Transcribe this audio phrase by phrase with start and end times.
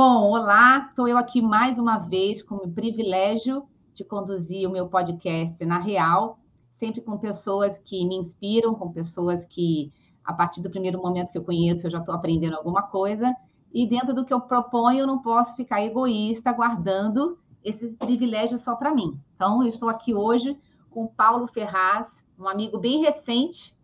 [0.00, 4.86] Bom, olá, estou eu aqui mais uma vez com o privilégio de conduzir o meu
[4.86, 6.38] podcast na Real,
[6.70, 9.92] sempre com pessoas que me inspiram, com pessoas que,
[10.24, 13.34] a partir do primeiro momento que eu conheço, eu já estou aprendendo alguma coisa,
[13.74, 18.76] e dentro do que eu proponho, eu não posso ficar egoísta guardando esse privilégio só
[18.76, 19.18] para mim.
[19.34, 20.56] Então, eu estou aqui hoje
[20.90, 23.76] com Paulo Ferraz, um amigo bem recente,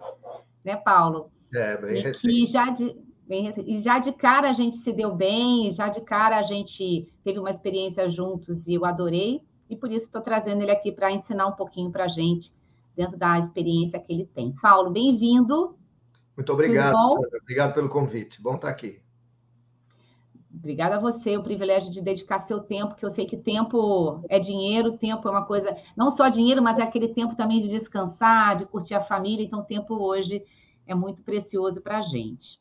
[0.65, 1.33] né, Paulo?
[1.53, 2.33] É, bem recente.
[2.33, 6.01] Que já de, Bem, e já de cara a gente se deu bem, já de
[6.03, 10.63] cara a gente teve uma experiência juntos e eu adorei, e por isso estou trazendo
[10.63, 12.53] ele aqui para ensinar um pouquinho para a gente,
[12.95, 14.53] dentro da experiência que ele tem.
[14.61, 15.75] Paulo, bem-vindo.
[16.37, 16.97] Muito obrigado.
[17.43, 18.43] Obrigado pelo convite.
[18.43, 19.01] Bom estar aqui.
[20.53, 24.39] Obrigada a você, o privilégio de dedicar seu tempo, que eu sei que tempo é
[24.39, 28.57] dinheiro, tempo é uma coisa, não só dinheiro, mas é aquele tempo também de descansar,
[28.57, 30.45] de curtir a família, então o tempo hoje
[30.87, 32.61] é muito precioso para a gente.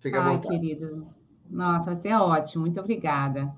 [0.00, 1.08] Fica Ai, querido.
[1.48, 3.52] Nossa, você é ótimo, muito obrigada.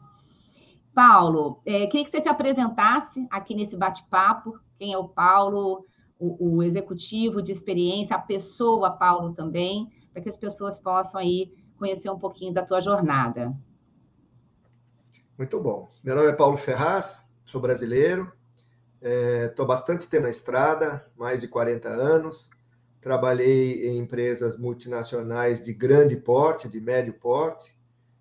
[0.94, 4.58] Paulo, é, queria que você se apresentasse aqui nesse bate-papo.
[4.78, 5.86] Quem é o Paulo,
[6.18, 11.52] o, o, executivo de experiência, a pessoa Paulo também, para que as pessoas possam aí
[11.78, 13.56] conhecer um pouquinho da tua jornada.
[15.38, 15.90] Muito bom.
[16.04, 18.30] Meu nome é Paulo Ferraz, sou brasileiro,
[19.02, 22.50] Estou é, bastante tempo na estrada, mais de 40 anos.
[23.00, 27.74] Trabalhei em empresas multinacionais de grande porte, de médio porte.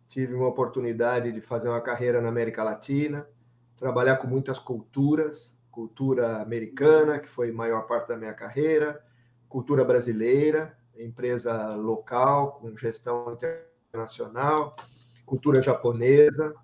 [0.08, 3.28] Tive uma oportunidade de fazer uma carreira na América Latina,
[3.78, 9.04] trabalhar com muitas culturas, cultura americana, que foi maior parte da minha carreira,
[9.50, 13.38] cultura brasileira, empresa local, com gestão
[13.92, 14.76] internacional,
[15.26, 16.56] cultura japonesa,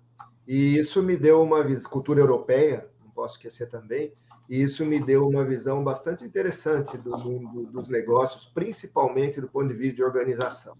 [0.46, 4.12] e isso me deu uma cultura europeia, posso esquecer também,
[4.48, 9.68] e isso me deu uma visão bastante interessante do mundo dos negócios, principalmente do ponto
[9.68, 10.76] de vista de organização.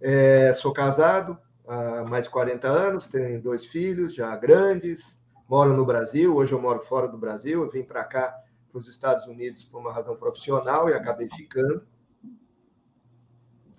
[0.00, 5.84] É, sou casado há mais de 40 anos, tenho dois filhos já grandes, moro no
[5.84, 8.34] Brasil, hoje eu moro fora do Brasil, eu vim para cá,
[8.70, 11.86] para os Estados Unidos, por uma razão profissional e acabei ficando.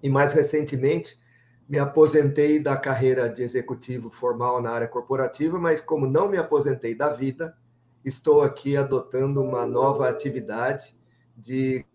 [0.01, 1.19] E mais recentemente,
[1.67, 6.94] me aposentei da carreira de executivo formal na área corporativa, mas como não me aposentei
[6.94, 7.57] da vida,
[8.03, 10.96] estou aqui adotando uma nova atividade
[11.36, 11.86] de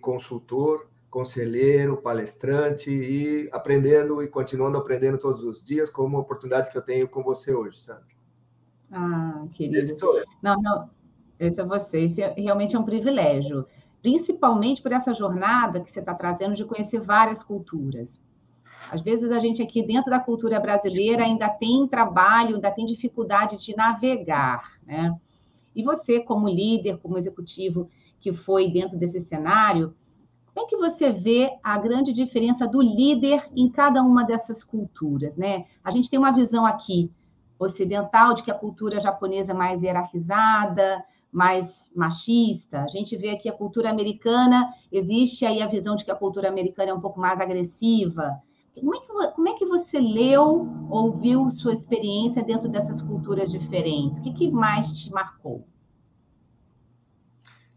[0.00, 6.76] consultor, conselheiro, palestrante e aprendendo e continuando aprendendo todos os dias, como a oportunidade que
[6.76, 8.04] eu tenho com você hoje, Sandra.
[8.90, 9.78] Ah, querido.
[9.78, 10.24] Esse sou eu.
[10.42, 10.90] Não, não,
[11.38, 12.00] esse é você.
[12.00, 13.66] Esse é, realmente é um privilégio,
[14.02, 18.08] principalmente por essa jornada que você está trazendo de conhecer várias culturas.
[18.90, 23.56] Às vezes a gente aqui dentro da cultura brasileira ainda tem trabalho, ainda tem dificuldade
[23.56, 25.16] de navegar, né?
[25.74, 27.88] E você, como líder, como executivo
[28.20, 29.94] que foi dentro desse cenário,
[30.54, 35.36] como é que você vê a grande diferença do líder em cada uma dessas culturas,
[35.36, 35.66] né?
[35.82, 37.10] A gente tem uma visão aqui
[37.58, 42.82] ocidental de que a cultura japonesa é mais hierarquizada, mais machista.
[42.82, 46.48] A gente vê aqui a cultura americana, existe aí a visão de que a cultura
[46.48, 48.40] americana é um pouco mais agressiva.
[48.74, 53.50] Como é que, como é que você leu ou viu sua experiência dentro dessas culturas
[53.50, 54.18] diferentes?
[54.18, 55.66] O que, que mais te marcou?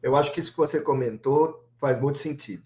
[0.02, 2.64] Eu acho que isso que você comentou faz muito sentido.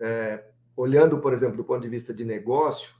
[0.00, 0.44] É,
[0.76, 2.92] olhando, por exemplo, do ponto de vista de negócio,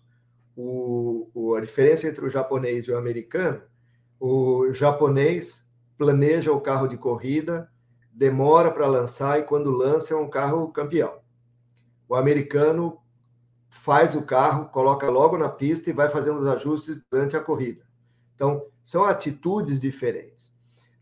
[0.57, 3.63] o, o, a diferença entre o japonês e o americano,
[4.21, 7.71] o japonês planeja o carro de corrida,
[8.13, 11.21] demora para lançar e quando lança é um carro campeão.
[12.09, 13.01] O americano
[13.69, 17.83] faz o carro, coloca logo na pista e vai fazendo os ajustes durante a corrida.
[18.35, 20.53] Então, são atitudes diferentes,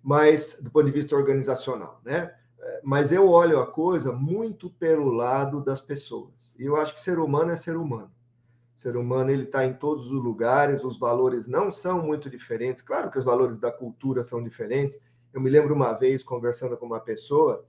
[0.02, 2.34] mas do ponto de vista organizacional, né?
[2.82, 6.52] Mas eu olho a coisa muito pelo lado das pessoas.
[6.58, 8.10] E eu acho que ser humano é ser humano.
[8.74, 12.82] Ser humano ele está em todos os lugares, os valores não são muito diferentes.
[12.82, 14.98] Claro que os valores da cultura são diferentes.
[15.32, 17.64] Eu me lembro uma vez conversando com uma pessoa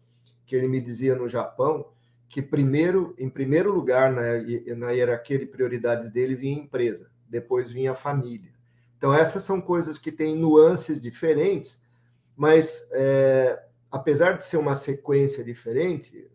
[0.45, 1.85] que ele me dizia no Japão
[2.29, 7.71] que primeiro, em primeiro lugar na, na hierarquia de prioridades dele vinha a empresa, depois
[7.71, 8.51] vinha a família.
[8.97, 11.81] Então essas são coisas que têm nuances diferentes,
[12.35, 16.29] mas é, apesar de ser uma sequência diferente,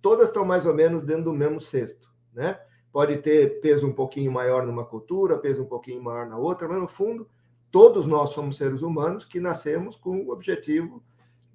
[0.00, 2.58] todas estão mais ou menos dentro do mesmo cesto, né?
[2.92, 6.78] Pode ter peso um pouquinho maior numa cultura, peso um pouquinho maior na outra, mas
[6.78, 7.26] no fundo,
[7.70, 11.02] todos nós somos seres humanos que nascemos com o objetivo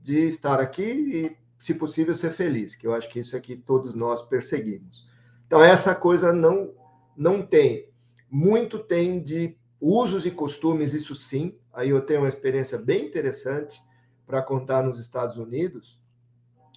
[0.01, 3.55] de estar aqui e se possível, ser feliz, que eu acho que isso é que
[3.55, 5.07] todos nós perseguimos.
[5.45, 6.73] Então, essa coisa não,
[7.15, 7.89] não tem.
[8.29, 11.57] Muito tem de usos e costumes, isso sim.
[11.73, 13.81] Aí eu tenho uma experiência bem interessante
[14.25, 15.99] para contar nos Estados Unidos.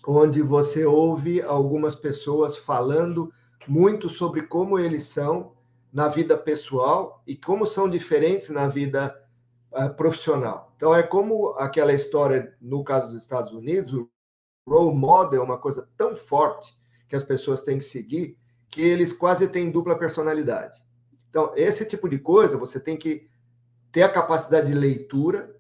[0.06, 3.30] onde você ouve algumas pessoas falando
[3.68, 5.52] muito sobre como eles são
[5.92, 9.14] na vida pessoal e como são diferentes na vida
[9.72, 10.72] uh, profissional.
[10.76, 14.10] Então, é como aquela história, no caso dos Estados Unidos, o
[14.70, 16.78] role model é uma coisa tão forte
[17.08, 18.38] que as pessoas têm que seguir
[18.70, 20.80] que eles quase têm dupla personalidade.
[21.28, 23.28] Então, esse tipo de coisa você tem que
[23.90, 25.56] ter a capacidade de leitura,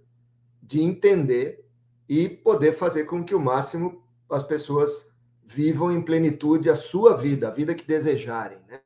[0.62, 1.66] de entender
[2.08, 5.10] e poder fazer com que o máximo as pessoas
[5.44, 8.80] vivam em plenitude a sua vida, a vida que desejarem, né?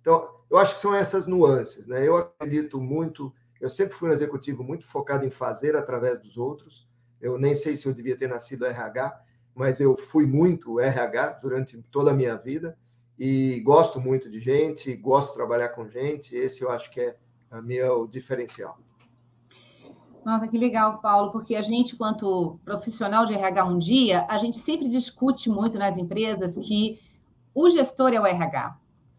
[0.00, 2.06] Então, eu acho que são essas nuances, né?
[2.06, 6.85] Eu acredito muito, eu sempre fui um executivo muito focado em fazer através dos outros.
[7.20, 9.20] Eu nem sei se eu devia ter nascido RH,
[9.54, 12.76] mas eu fui muito RH durante toda a minha vida
[13.18, 16.36] e gosto muito de gente, gosto de trabalhar com gente.
[16.36, 17.16] Esse eu acho que é
[17.50, 18.78] o meu diferencial.
[20.24, 24.58] Nossa, que legal, Paulo, porque a gente, quanto profissional de RH um dia, a gente
[24.58, 27.00] sempre discute muito nas empresas que
[27.54, 28.76] o gestor é o RH.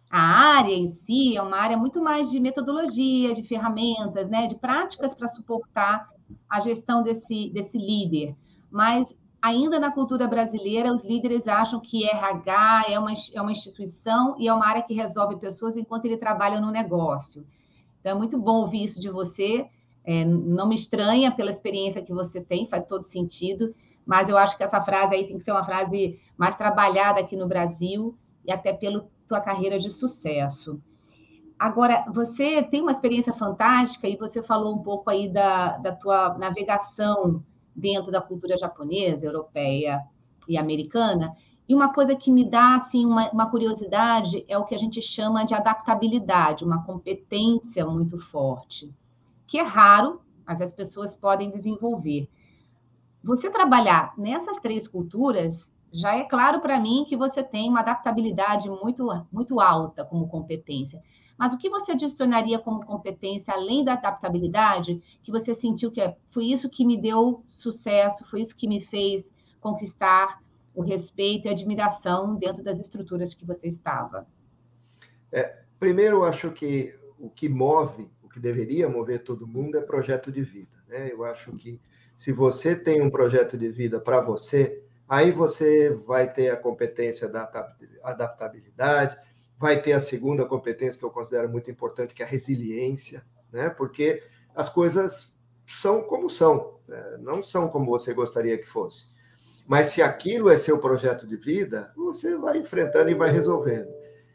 [0.10, 4.56] A área em si é uma área muito mais de metodologia, de ferramentas, né, de
[4.56, 6.10] práticas para suportar
[6.50, 8.36] a gestão desse, desse líder.
[8.70, 14.36] Mas ainda na cultura brasileira, os líderes acham que RH é uma, é uma instituição
[14.40, 17.46] e é uma área que resolve pessoas enquanto ele trabalha no negócio.
[18.00, 19.68] Então, é muito bom ouvir isso de você.
[20.04, 23.76] É, não me estranha pela experiência que você tem, faz todo sentido,
[24.06, 27.36] mas eu acho que essa frase aí tem que ser uma frase mais trabalhada aqui
[27.36, 30.82] no Brasil e até pela tua carreira de sucesso.
[31.59, 36.38] Agora, você tem uma experiência fantástica e você falou um pouco aí da, da tua
[36.38, 37.44] navegação
[37.75, 40.04] dentro da cultura japonesa, europeia
[40.48, 41.36] e americana.
[41.68, 45.01] E uma coisa que me dá assim uma, uma, curiosidade é o que a gente
[45.01, 48.94] chama de adaptabilidade, uma competência muito forte,
[49.45, 52.30] que é raro, mas as pessoas podem desenvolver.
[53.21, 58.69] Você trabalhar nessas três culturas já é claro para mim que você tem uma adaptabilidade
[58.69, 61.01] muito muito alta como competência.
[61.38, 66.18] Mas o que você adicionaria como competência, além da adaptabilidade, que você sentiu que é,
[66.31, 69.30] foi isso que me deu sucesso, foi isso que me fez
[69.60, 70.42] conquistar
[70.74, 74.28] o respeito e admiração dentro das estruturas que você estava?
[75.31, 79.81] É, primeiro, eu acho que o que move, o que deveria mover todo mundo é
[79.81, 80.78] projeto de vida.
[80.88, 81.12] Né?
[81.12, 81.81] Eu acho que
[82.16, 87.28] se você tem um projeto de vida para você, aí você vai ter a competência
[87.28, 87.50] da
[88.04, 89.18] adaptabilidade,
[89.57, 93.69] vai ter a segunda competência que eu considero muito importante, que é a resiliência, né?
[93.69, 94.24] Porque
[94.56, 97.18] as coisas são como são, né?
[97.19, 99.07] não são como você gostaria que fosse.
[99.68, 103.89] Mas se aquilo é seu projeto de vida, você vai enfrentando e vai resolvendo.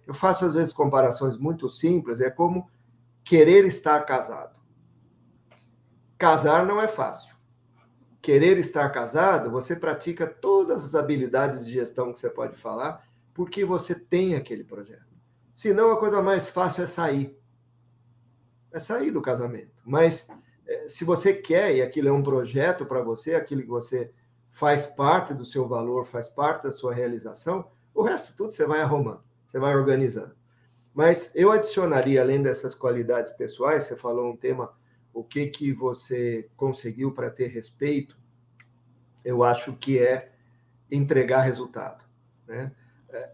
[0.06, 2.68] Eu faço às vezes comparações muito simples, é como
[3.24, 4.60] querer estar casado.
[6.18, 7.34] Casar não é fácil.
[8.20, 13.02] Querer estar casado, você pratica todas as habilidades de gestão que você pode falar,
[13.32, 15.11] porque você tem aquele projeto.
[15.52, 17.38] Senão a coisa mais fácil é sair.
[18.72, 19.72] É sair do casamento.
[19.84, 20.26] Mas
[20.66, 24.12] eh, se você quer, e aquilo é um projeto para você, aquilo que você
[24.50, 28.80] faz parte do seu valor, faz parte da sua realização, o resto tudo você vai
[28.80, 30.34] arrumando, você vai organizando.
[30.94, 34.72] Mas eu adicionaria, além dessas qualidades pessoais, você falou um tema,
[35.12, 38.16] o que, que você conseguiu para ter respeito,
[39.24, 40.32] eu acho que é
[40.90, 42.04] entregar resultado.
[42.46, 42.72] Né?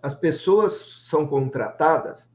[0.02, 2.30] As pessoas são contratadas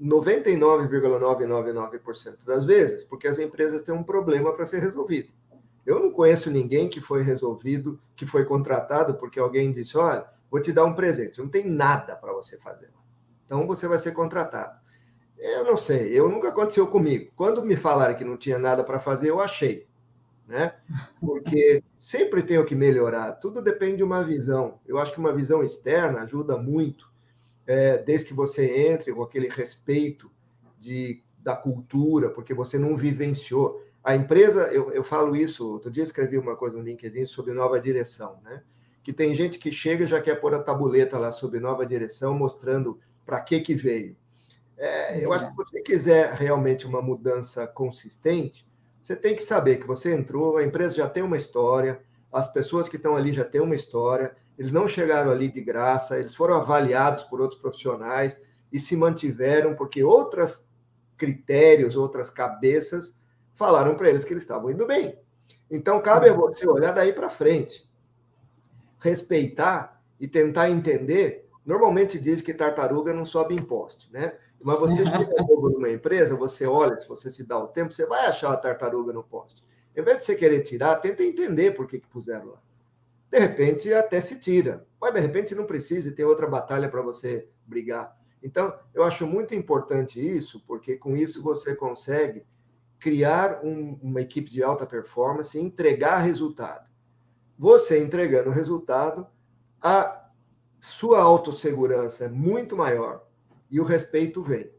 [0.00, 5.30] 99,999% das vezes porque as empresas têm um problema para ser resolvido.
[5.84, 10.60] Eu não conheço ninguém que foi resolvido, que foi contratado porque alguém disse: olha, vou
[10.60, 12.90] te dar um presente, não tem nada para você fazer.
[13.44, 14.80] Então você vai ser contratado.
[15.38, 17.30] Eu não sei, eu nunca aconteceu comigo.
[17.36, 19.86] Quando me falaram que não tinha nada para fazer, eu achei
[20.46, 20.74] né?
[21.20, 24.78] Porque sempre tem o que melhorar, tudo depende de uma visão.
[24.86, 27.10] Eu acho que uma visão externa ajuda muito,
[27.66, 30.30] é, desde que você entre com aquele respeito
[30.78, 33.82] de, da cultura, porque você não vivenciou.
[34.04, 37.80] A empresa, eu, eu falo isso, outro dia escrevi uma coisa no LinkedIn sobre nova
[37.80, 38.62] direção, né?
[39.02, 42.34] Que tem gente que chega e já quer pôr a tabuleta lá sobre nova direção,
[42.34, 44.16] mostrando para que que veio.
[44.78, 48.65] É, eu acho que se você quiser realmente uma mudança consistente,
[49.06, 52.00] você tem que saber que você entrou, a empresa já tem uma história,
[52.32, 56.18] as pessoas que estão ali já têm uma história, eles não chegaram ali de graça,
[56.18, 58.36] eles foram avaliados por outros profissionais
[58.72, 60.68] e se mantiveram porque outros
[61.16, 63.16] critérios, outras cabeças
[63.54, 65.16] falaram para eles que eles estavam indo bem.
[65.70, 67.88] Então, cabe a você olhar daí para frente,
[68.98, 71.48] respeitar e tentar entender.
[71.64, 74.32] Normalmente diz que tartaruga não sobe em poste, né?
[74.60, 78.26] Mas você chega numa empresa, você olha, se você se dá o tempo, você vai
[78.26, 79.62] achar a tartaruga no poste.
[79.96, 82.62] Em vez de você querer tirar, tenta entender por que, que puseram lá.
[83.30, 84.86] de repente até se tira.
[85.00, 88.16] Mas de repente não precisa ter outra batalha para você brigar.
[88.42, 92.44] Então, eu acho muito importante isso, porque com isso você consegue
[92.98, 96.86] criar um, uma equipe de alta performance e entregar resultado.
[97.58, 99.26] Você entregando resultado,
[99.80, 100.28] a
[100.78, 103.25] sua autossegurança é muito maior
[103.70, 104.70] e o respeito vem.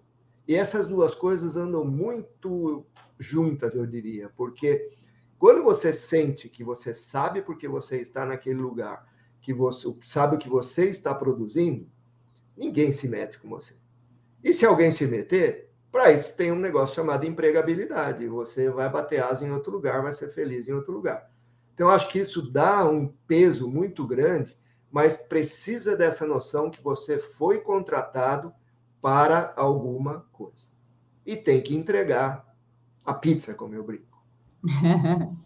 [0.48, 2.86] E essas duas coisas andam muito
[3.20, 4.90] juntas, eu diria, porque
[5.38, 9.06] quando você sente que você sabe porque você está naquele lugar,
[9.42, 11.88] que você sabe o que você está produzindo,
[12.56, 13.76] ninguém se mete com você.
[14.44, 18.28] E se alguém se meter, para isso tem um negócio chamado empregabilidade.
[18.28, 21.30] Você vai bater asa em outro lugar, vai ser feliz em outro lugar.
[21.74, 24.58] Então, acho que isso dá um peso muito grande,
[24.92, 28.52] mas precisa dessa noção que você foi contratado
[29.02, 30.68] para alguma coisa.
[31.26, 32.46] E tem que entregar
[33.06, 34.24] a pizza, como eu brinco.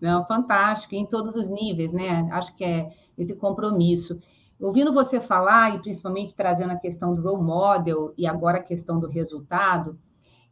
[0.00, 2.28] Não, fantástico, em todos os níveis, né?
[2.32, 4.18] Acho que é esse compromisso.
[4.58, 8.98] Ouvindo você falar, e principalmente trazendo a questão do role model e agora a questão
[8.98, 9.98] do resultado,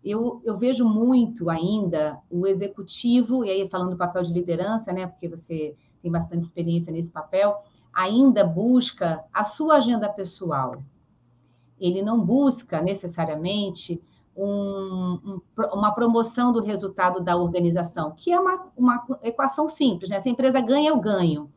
[0.02, 5.06] eu, eu vejo muito ainda o executivo, e aí falando do papel de liderança, né?
[5.06, 7.62] Porque você tem bastante experiência nesse papel,
[7.92, 10.82] ainda busca a sua agenda pessoal.
[11.80, 14.00] Ele não busca necessariamente
[14.36, 15.40] um, um,
[15.72, 20.20] uma promoção do resultado da organização, que é uma, uma equação simples, né?
[20.20, 21.50] Se a empresa ganha, eu ganho.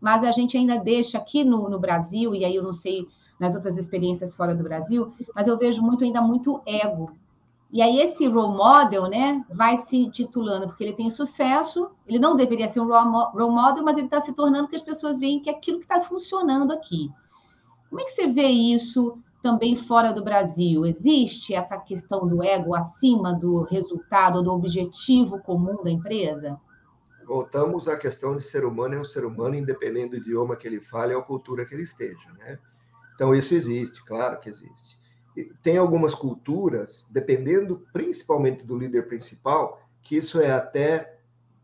[0.00, 3.06] Mas a gente ainda deixa aqui no, no Brasil, e aí eu não sei
[3.38, 7.12] nas outras experiências fora do Brasil, mas eu vejo muito ainda muito ego.
[7.70, 12.36] E aí esse role model, né, vai se titulando porque ele tem sucesso, ele não
[12.36, 15.50] deveria ser um role model, mas ele está se tornando que as pessoas veem que
[15.50, 17.10] é aquilo que está funcionando aqui.
[17.88, 20.86] Como é que você vê isso também fora do Brasil?
[20.86, 26.58] Existe essa questão do ego acima do resultado, do objetivo comum da empresa?
[27.26, 30.80] Voltamos à questão de ser humano é um ser humano, independente do idioma que ele
[30.80, 32.58] fale ou a cultura que ele esteja, né?
[33.14, 34.98] Então, isso existe, claro que existe.
[35.62, 41.18] Tem algumas culturas, dependendo principalmente do líder principal, que isso é até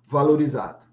[0.07, 0.85] valorizado,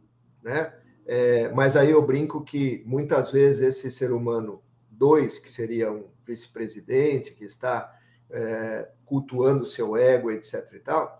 [0.41, 0.74] né?
[1.06, 6.16] É, mas aí eu brinco que muitas vezes esse ser humano dois, que seria um
[6.27, 7.91] vice-presidente que está
[8.29, 10.67] é, cultuando seu ego, etc.
[10.74, 11.19] e tal,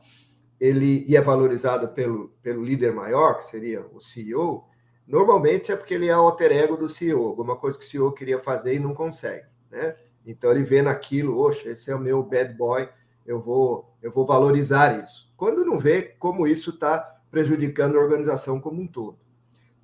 [0.60, 4.66] ele e é valorizado pelo, pelo líder maior, que seria o CEO,
[5.06, 8.12] normalmente é porque ele é o alter ego do CEO, alguma coisa que o CEO
[8.12, 9.96] queria fazer e não consegue, né?
[10.26, 12.90] Então ele vê naquilo, oxe, esse é o meu bad boy,
[13.26, 15.32] eu vou, eu vou valorizar isso.
[15.38, 17.00] Quando não vê como isso está
[17.32, 19.18] prejudicando a organização como um todo.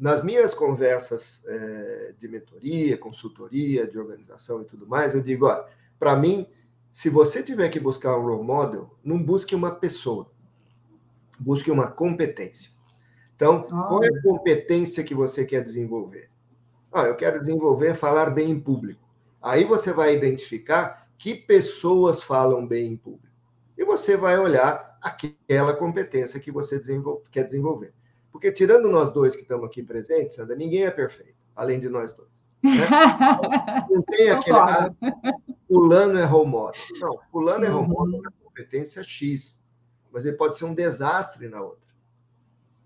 [0.04, 5.66] Nas minhas conversas é, de mentoria, consultoria, de organização e tudo mais, eu digo, olha,
[5.98, 6.46] para mim,
[6.92, 10.30] se você tiver que buscar um role model, não busque uma pessoa,
[11.40, 12.70] busque uma competência.
[13.34, 13.88] Então, oh.
[13.88, 16.30] qual é a competência que você quer desenvolver?
[16.92, 19.08] Ah, eu quero desenvolver falar bem em público.
[19.42, 23.34] Aí você vai identificar que pessoas falam bem em público.
[23.78, 27.94] E você vai olhar aquela competência que você desenvolve, quer desenvolver.
[28.34, 32.16] Porque tirando nós dois que estamos aqui presentes, Sandra, ninguém é perfeito, além de nós
[32.16, 32.48] dois.
[32.64, 32.90] Né?
[33.92, 34.58] Não tem aquele.
[34.58, 34.92] Ah,
[35.68, 36.82] fulano é role model.
[37.00, 39.60] Não, fulano é role model na competência X,
[40.12, 41.84] mas ele pode ser um desastre na outra.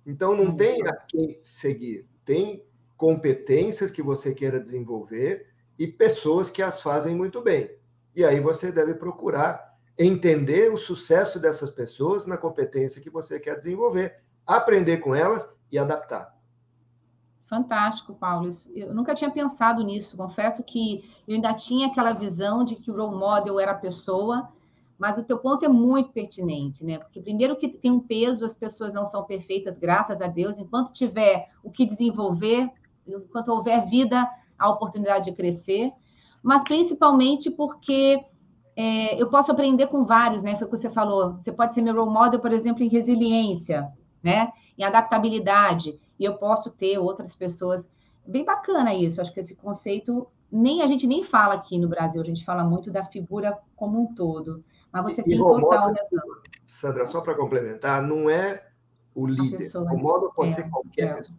[0.05, 2.05] Então não tem a quem seguir.
[2.25, 2.63] Tem
[2.95, 7.71] competências que você queira desenvolver e pessoas que as fazem muito bem.
[8.15, 13.57] E aí você deve procurar entender o sucesso dessas pessoas na competência que você quer
[13.57, 16.33] desenvolver aprender com elas e adaptar.
[17.47, 18.49] Fantástico, Paulo.
[18.73, 20.17] Eu nunca tinha pensado nisso.
[20.17, 24.49] Confesso que eu ainda tinha aquela visão de que o role model era a pessoa,
[24.97, 26.97] mas o teu ponto é muito pertinente, né?
[26.97, 30.57] Porque primeiro que tem um peso, as pessoas não são perfeitas, graças a Deus.
[30.57, 32.69] Enquanto tiver o que desenvolver,
[33.07, 34.27] enquanto houver vida,
[34.57, 35.91] a oportunidade de crescer.
[36.43, 38.19] Mas principalmente porque
[38.75, 40.57] é, eu posso aprender com vários, né?
[40.57, 41.35] Foi o que você falou.
[41.35, 43.89] Você pode ser meu role model, por exemplo, em resiliência
[44.23, 44.51] né?
[44.77, 45.99] Em adaptabilidade.
[46.19, 47.89] E eu posso ter outras pessoas.
[48.25, 49.21] Bem bacana isso.
[49.21, 52.21] Acho que esse conceito nem a gente nem fala aqui no Brasil.
[52.21, 54.63] A gente fala muito da figura como um todo.
[54.91, 56.21] Mas você e, tem total razão.
[56.65, 58.65] Sandra, só para complementar, não é
[59.13, 59.71] o líder.
[59.75, 61.13] o modo pode é, ser qualquer é.
[61.15, 61.37] pessoa.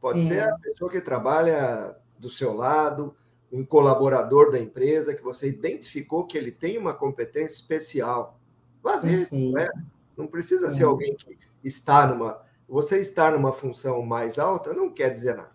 [0.00, 0.22] Pode é.
[0.22, 3.14] ser a pessoa que trabalha do seu lado,
[3.52, 8.38] um colaborador da empresa que você identificou que ele tem uma competência especial.
[8.82, 9.70] Vá ver, não, é?
[10.16, 10.86] não precisa ser é.
[10.86, 12.42] alguém que está numa.
[12.68, 15.52] Você estar numa função mais alta não quer dizer nada.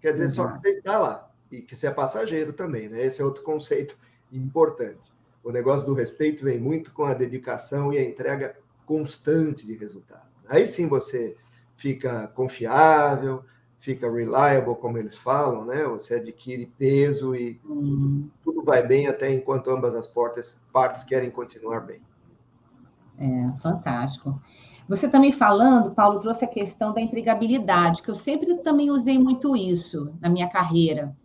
[0.00, 3.04] Quer dizer só que você está lá e que você é passageiro também, né?
[3.04, 3.96] Esse é outro conceito
[4.32, 5.12] importante.
[5.44, 10.30] O negócio do respeito vem muito com a dedicação e a entrega constante de resultado.
[10.48, 11.36] Aí sim você
[11.76, 13.44] fica confiável,
[13.78, 15.84] fica reliable, como eles falam, né?
[15.84, 18.28] Você adquire peso e hum.
[18.42, 22.00] tudo vai bem até enquanto ambas as portas, partes querem continuar bem.
[23.18, 24.40] É, fantástico.
[24.88, 29.56] Você também falando, Paulo, trouxe a questão da empregabilidade, que eu sempre também usei muito
[29.56, 31.16] isso na minha carreira,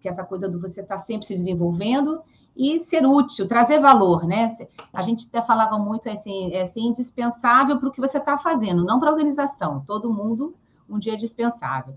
[0.00, 2.20] que é essa coisa do você estar tá sempre se desenvolvendo
[2.56, 4.56] e ser útil, trazer valor, né?
[4.92, 8.84] A gente até falava muito assim, é assim, indispensável para o que você está fazendo,
[8.84, 9.82] não para a organização.
[9.86, 10.54] Todo mundo
[10.88, 11.94] um dia é dispensável.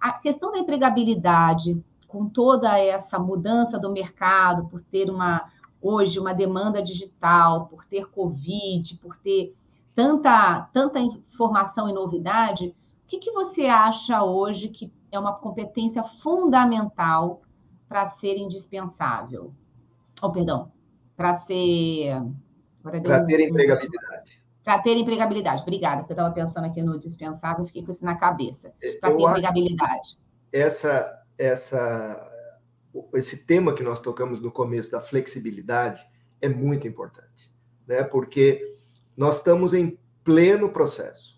[0.00, 5.50] A questão da empregabilidade, com toda essa mudança do mercado, por ter uma
[5.80, 9.54] hoje uma demanda digital, por ter Covid, por ter
[9.98, 16.04] tanta, tanta informação e novidade, o que, que você acha hoje que é uma competência
[16.22, 17.42] fundamental
[17.88, 19.52] para ser indispensável?
[20.22, 20.70] Oh, perdão,
[21.16, 22.16] para ser.
[22.80, 24.40] Para ter empregabilidade.
[24.62, 25.62] Para ter empregabilidade.
[25.62, 28.72] Obrigada, porque eu estava pensando aqui no dispensável e fiquei com isso na cabeça.
[29.00, 30.16] Para ter empregabilidade.
[30.52, 32.30] Essa, essa,
[33.14, 36.06] esse tema que nós tocamos no começo da flexibilidade
[36.40, 37.52] é muito importante,
[37.84, 38.04] né?
[38.04, 38.77] Porque
[39.18, 41.36] nós estamos em pleno processo.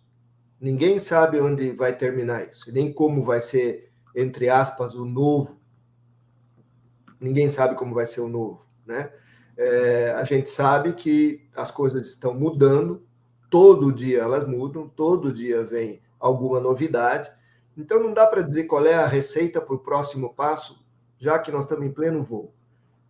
[0.60, 5.58] Ninguém sabe onde vai terminar isso, nem como vai ser, entre aspas, o novo.
[7.18, 9.10] Ninguém sabe como vai ser o novo, né?
[9.56, 13.02] É, a gente sabe que as coisas estão mudando,
[13.48, 17.32] todo dia elas mudam, todo dia vem alguma novidade.
[17.74, 20.84] Então não dá para dizer qual é a receita para o próximo passo,
[21.18, 22.54] já que nós estamos em pleno voo.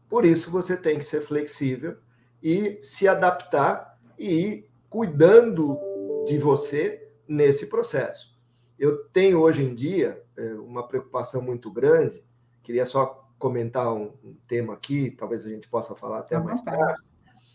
[0.09, 1.97] Por isso você tem que ser flexível
[2.41, 3.90] e se adaptar
[4.21, 5.79] e ir cuidando
[6.27, 8.39] de você nesse processo.
[8.79, 12.23] Eu tenho hoje em dia é, uma preocupação muito grande,
[12.63, 14.13] queria só comentar um,
[14.47, 17.01] tema aqui, talvez a gente possa falar até mais tarde,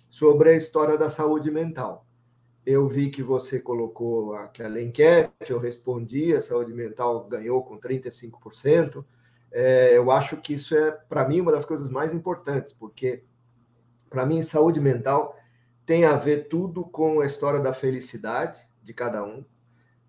[0.09, 2.07] sobre a história da saúde mental.
[2.65, 9.05] Eu vi que você colocou aquela enquete, eu respondi, a saúde mental ganhou com 35%.
[9.51, 13.23] É, eu acho que isso é, para mim, uma das coisas mais importantes, porque,
[14.09, 15.35] para mim, saúde mental
[15.85, 19.45] tem a ver tudo com a história da felicidade de cada um.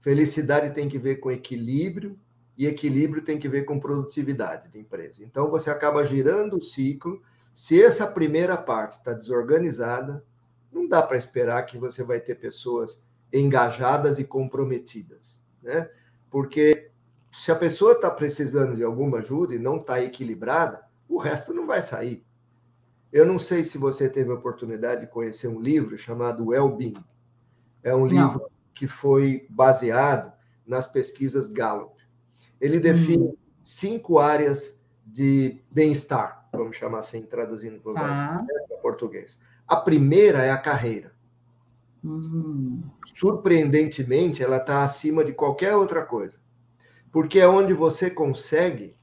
[0.00, 2.18] Felicidade tem que ver com equilíbrio,
[2.56, 5.22] e equilíbrio tem que ver com produtividade de empresa.
[5.22, 7.20] Então, você acaba girando o ciclo.
[7.54, 10.24] Se essa primeira parte está desorganizada,
[10.72, 15.90] não dá para esperar que você vai ter pessoas engajadas e comprometidas, né?
[16.30, 16.90] Porque
[17.30, 21.66] se a pessoa está precisando de alguma ajuda e não está equilibrada, o resto não
[21.66, 22.25] vai sair.
[23.16, 27.02] Eu não sei se você teve a oportunidade de conhecer um livro chamado Well-Being.
[27.82, 28.08] É um não.
[28.08, 30.30] livro que foi baseado
[30.66, 31.98] nas pesquisas Gallup.
[32.60, 33.36] Ele define hum.
[33.64, 37.92] cinco áreas de bem-estar, vamos chamar assim, traduzindo para
[38.70, 39.40] o português.
[39.66, 41.14] A primeira é a carreira.
[42.04, 42.82] Hum.
[43.14, 46.38] Surpreendentemente, ela está acima de qualquer outra coisa.
[47.10, 48.94] Porque é onde você consegue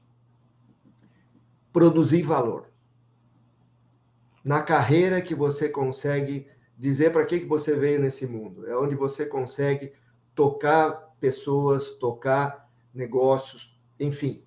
[1.72, 2.72] produzir valor.
[4.44, 8.66] Na carreira que você consegue dizer para que, que você veio nesse mundo.
[8.68, 9.92] É onde você consegue
[10.34, 14.42] tocar pessoas, tocar negócios, enfim,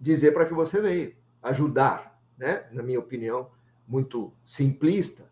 [0.00, 2.66] dizer para que você veio, ajudar, né?
[2.70, 3.50] Na minha opinião,
[3.88, 5.24] muito simplista,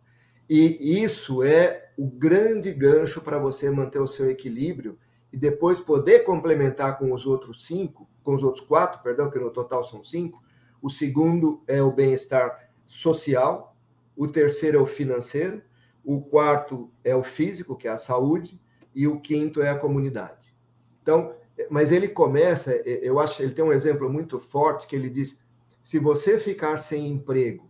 [0.48, 4.98] e isso é o grande gancho para você manter o seu equilíbrio
[5.32, 9.50] e depois poder complementar com os outros cinco, com os outros quatro, perdão, que no
[9.50, 10.42] total são cinco.
[10.82, 13.73] O segundo é o bem-estar social,
[14.16, 15.62] o terceiro é o financeiro,
[16.04, 18.60] o quarto é o físico, que é a saúde,
[18.94, 20.54] e o quinto é a comunidade.
[21.02, 21.34] Então,
[21.70, 25.40] mas ele começa, eu acho, ele tem um exemplo muito forte que ele diz:
[25.82, 27.68] se você ficar sem emprego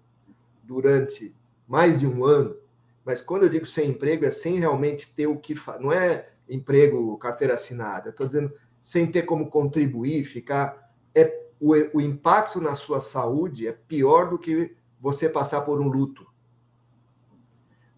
[0.63, 1.35] durante
[1.67, 2.57] mais de um ano,
[3.05, 5.83] mas quando eu digo sem emprego, é sem realmente ter o que fazer.
[5.83, 8.11] Não é emprego, carteira assinada.
[8.11, 8.53] Estou dizendo
[8.83, 10.93] sem ter como contribuir, ficar.
[11.15, 15.89] É, o, o impacto na sua saúde é pior do que você passar por um
[15.89, 16.27] luto.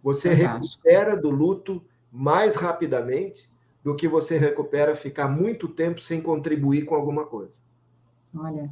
[0.06, 3.50] Você recupera do luto mais rapidamente
[3.82, 7.58] do que você recupera ficar muito tempo sem contribuir com alguma coisa.
[8.32, 8.70] Olha.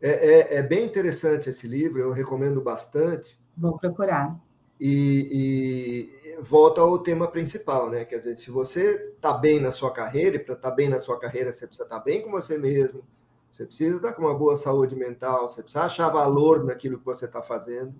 [0.00, 3.38] É, é, é bem interessante esse livro, eu recomendo bastante.
[3.56, 4.36] Vou procurar.
[4.80, 8.04] E, e, volta ao tema principal, né?
[8.04, 10.98] Quer dizer, se você está bem na sua carreira, e para estar tá bem na
[10.98, 13.04] sua carreira, você precisa estar tá bem com você mesmo,
[13.48, 17.04] você precisa estar tá com uma boa saúde mental, você precisa achar valor naquilo que
[17.04, 17.94] você está fazendo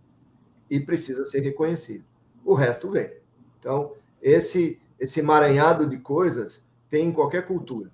[0.68, 2.05] e precisa ser reconhecido.
[2.47, 3.11] O resto vem.
[3.59, 3.91] Então,
[4.23, 7.91] esse, esse emaranhado de coisas tem em qualquer cultura.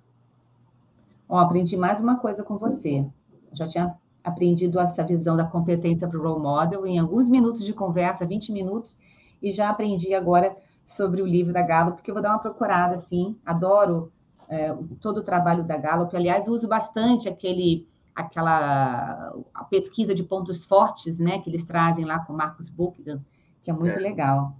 [1.27, 3.03] Ó, aprendi mais uma coisa com você.
[3.51, 7.73] Já tinha aprendido essa visão da competência para o role model em alguns minutos de
[7.73, 8.95] conversa, 20 minutos,
[9.41, 12.95] e já aprendi agora sobre o livro da Galo, porque eu vou dar uma procurada,
[12.95, 14.11] assim, adoro
[14.47, 16.15] é, todo o trabalho da Gallup.
[16.15, 19.33] Aliás, uso bastante aquele aquela
[19.71, 23.19] pesquisa de pontos fortes, né, que eles trazem lá com Marcos Buchmann,
[23.63, 24.01] que é muito é.
[24.01, 24.55] legal.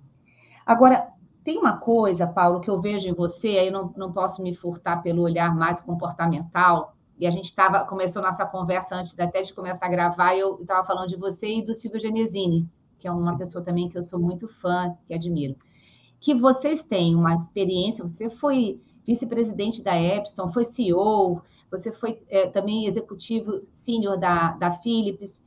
[0.66, 1.10] Agora,
[1.44, 5.02] tem uma coisa, Paulo, que eu vejo em você, aí não, não posso me furtar
[5.04, 9.86] pelo olhar mais comportamental, e a gente estava começou nossa conversa antes até de começar
[9.86, 13.63] a gravar, eu estava falando de você e do Silvio Genesini, que é uma pessoa
[13.63, 15.56] também que eu sou muito fã, que admiro.
[16.20, 22.48] Que vocês têm uma experiência, você foi vice-presidente da Epson, foi CEO, você foi é,
[22.48, 25.42] também executivo sênior da, da Philips.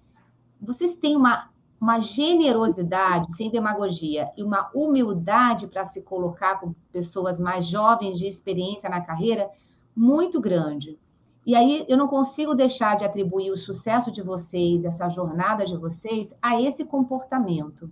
[0.61, 7.39] Vocês têm uma uma generosidade, sem demagogia, e uma humildade para se colocar com pessoas
[7.39, 9.51] mais jovens de experiência na carreira
[9.95, 10.99] muito grande.
[11.45, 15.77] E aí eu não consigo deixar de atribuir o sucesso de vocês, essa jornada de
[15.77, 17.89] vocês, a esse comportamento.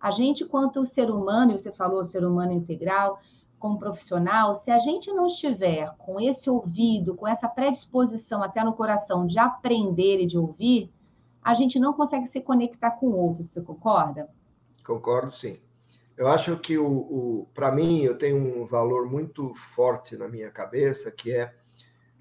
[0.00, 3.20] A gente, quanto ser humano, e você falou ser humano integral,
[3.58, 8.72] como profissional, se a gente não estiver com esse ouvido, com essa predisposição até no
[8.72, 10.90] coração de aprender e de ouvir,
[11.42, 13.48] a gente não consegue se conectar com outros.
[13.48, 14.28] Você concorda?
[14.84, 15.58] Concordo, sim.
[16.16, 20.50] Eu acho que o, o para mim eu tenho um valor muito forte na minha
[20.50, 21.54] cabeça que é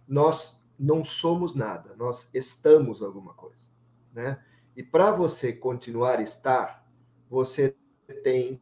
[0.07, 3.67] nós não somos nada, nós estamos alguma coisa,
[4.13, 4.41] né?
[4.75, 6.89] E para você continuar estar,
[7.29, 7.75] você
[8.23, 8.61] tem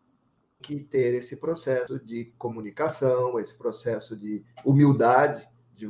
[0.61, 5.87] que ter esse processo de comunicação, esse processo de humildade, de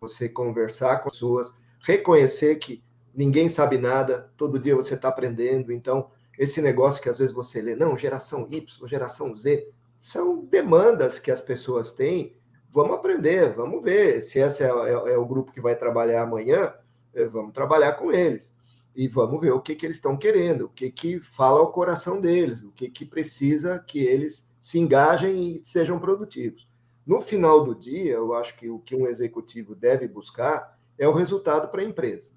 [0.00, 2.84] você conversar com as pessoas, reconhecer que
[3.16, 5.72] ninguém sabe nada, todo dia você está aprendendo.
[5.72, 9.68] Então, esse negócio que às vezes você lê, não, geração Y, geração Z,
[10.00, 12.36] são demandas que as pessoas têm.
[12.68, 16.74] Vamos aprender, vamos ver se esse é, é, é o grupo que vai trabalhar amanhã,
[17.14, 18.54] eh, vamos trabalhar com eles.
[18.94, 22.20] E vamos ver o que, que eles estão querendo, o que, que fala ao coração
[22.20, 26.68] deles, o que, que precisa que eles se engajem e sejam produtivos.
[27.06, 31.12] No final do dia, eu acho que o que um executivo deve buscar é o
[31.12, 32.35] resultado para a empresa.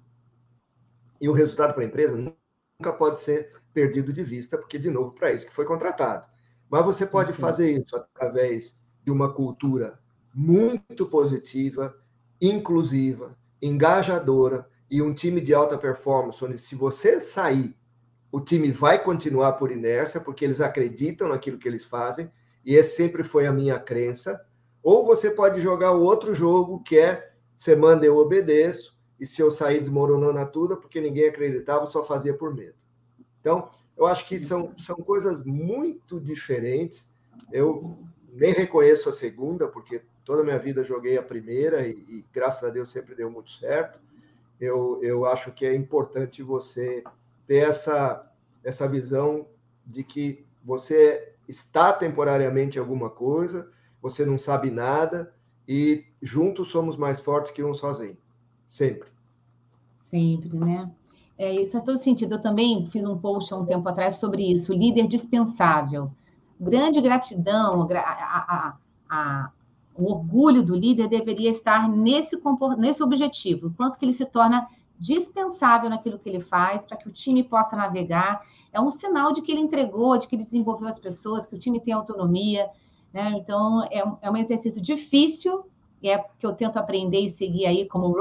[1.20, 5.12] E o resultado para a empresa nunca pode ser perdido de vista, porque, de novo,
[5.12, 6.26] para isso que foi contratado.
[6.68, 9.98] Mas você pode fazer isso através de uma cultura
[10.34, 11.94] muito positiva,
[12.40, 17.76] inclusiva, engajadora e um time de alta performance, onde se você sair,
[18.32, 22.30] o time vai continuar por inércia, porque eles acreditam naquilo que eles fazem,
[22.64, 24.40] e esse sempre foi a minha crença.
[24.82, 29.42] Ou você pode jogar o outro jogo, que é você manda, eu obedeço, e se
[29.42, 32.74] eu sair desmoronando tudo, porque ninguém acreditava, só fazia por medo.
[33.40, 37.06] Então, eu acho que são, são coisas muito diferentes.
[37.52, 37.98] Eu
[38.32, 42.66] nem reconheço a segunda, porque toda a minha vida joguei a primeira e, e graças
[42.66, 44.00] a Deus sempre deu muito certo.
[44.58, 47.04] Eu, eu acho que é importante você
[47.46, 48.30] ter essa,
[48.64, 49.46] essa visão
[49.86, 55.34] de que você está temporariamente em alguma coisa, você não sabe nada
[55.68, 58.16] e juntos somos mais fortes que um sozinho.
[58.70, 59.08] Sempre.
[59.98, 60.90] Sempre, né?
[61.36, 62.36] É, faz todo sentido.
[62.36, 66.10] Eu também fiz um post há um tempo atrás sobre isso, líder dispensável.
[66.58, 68.76] Grande gratidão, a, a,
[69.08, 69.50] a,
[69.94, 72.38] o orgulho do líder deveria estar nesse,
[72.78, 77.12] nesse objetivo, quanto que ele se torna dispensável naquilo que ele faz, para que o
[77.12, 78.42] time possa navegar.
[78.70, 81.58] É um sinal de que ele entregou, de que ele desenvolveu as pessoas, que o
[81.58, 82.68] time tem autonomia.
[83.12, 83.32] Né?
[83.36, 85.64] Então, é, é um exercício difícil,
[86.08, 88.16] é que eu tento aprender e seguir aí como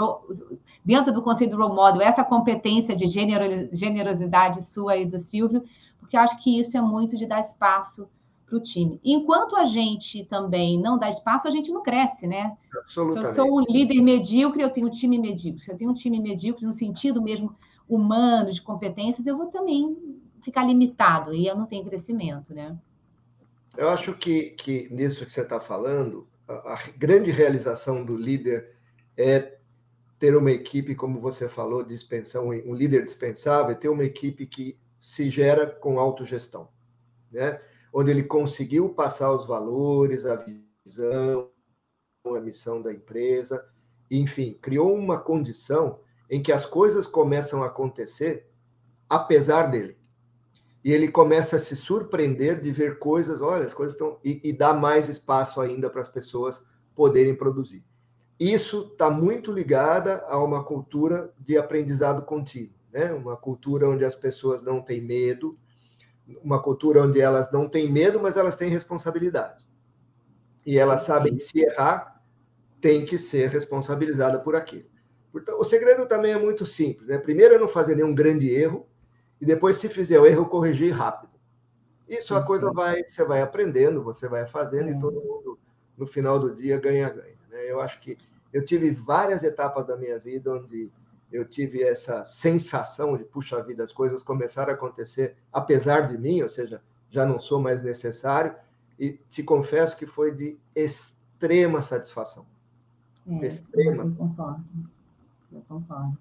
[0.83, 5.63] dentro do conceito do role model, essa competência de generosidade sua e do Silvio,
[5.97, 8.09] porque eu acho que isso é muito de dar espaço
[8.45, 8.99] para o time.
[9.03, 12.57] Enquanto a gente também não dá espaço, a gente não cresce, né?
[12.75, 13.33] Absolutamente.
[13.33, 15.63] Se eu sou um líder medíocre, eu tenho um time medíocre.
[15.63, 17.55] Se eu tenho um time medíocre no sentido mesmo
[17.87, 22.75] humano, de competências, eu vou também ficar limitado e eu não tenho crescimento, né?
[23.77, 28.75] Eu acho que, que nisso que você está falando, a, grande realização do líder
[29.15, 29.57] é
[30.17, 35.29] ter uma equipe, como você falou, dispensão, um líder dispensável, ter uma equipe que se
[35.29, 36.67] gera com autogestão,
[37.31, 37.61] né?
[37.93, 41.49] Onde ele conseguiu passar os valores, a visão,
[42.25, 43.65] a missão da empresa,
[44.11, 48.49] enfim, criou uma condição em que as coisas começam a acontecer
[49.09, 49.98] apesar dele
[50.83, 54.17] e ele começa a se surpreender de ver coisas, olha, as coisas estão.
[54.23, 56.65] E, e dá mais espaço ainda para as pessoas
[56.95, 57.83] poderem produzir.
[58.39, 63.11] Isso está muito ligada a uma cultura de aprendizado contínuo, né?
[63.11, 65.57] uma cultura onde as pessoas não têm medo,
[66.41, 69.67] uma cultura onde elas não têm medo, mas elas têm responsabilidade.
[70.65, 72.21] E elas sabem que se errar,
[72.79, 74.87] tem que ser responsabilizada por aquilo.
[75.31, 77.09] Portanto, o segredo também é muito simples.
[77.09, 77.17] Né?
[77.17, 78.87] Primeiro é não fazer nenhum grande erro,
[79.41, 81.31] e depois, se fizer o erro, corrigir rápido.
[82.07, 85.59] Isso a coisa vai, você vai aprendendo, você vai fazendo, e todo mundo,
[85.97, 87.37] no final do dia, ganha-ganha.
[87.49, 87.71] Né?
[87.71, 88.17] Eu acho que
[88.51, 90.91] eu tive várias etapas da minha vida onde
[91.31, 96.41] eu tive essa sensação de, puxa vida, as coisas começaram a acontecer apesar de mim,
[96.41, 98.55] ou seja, já não sou mais necessário,
[98.99, 102.45] e te confesso que foi de extrema satisfação.
[103.27, 104.03] É, extrema.
[104.03, 104.65] Eu concordo.
[105.51, 106.17] Eu concordo.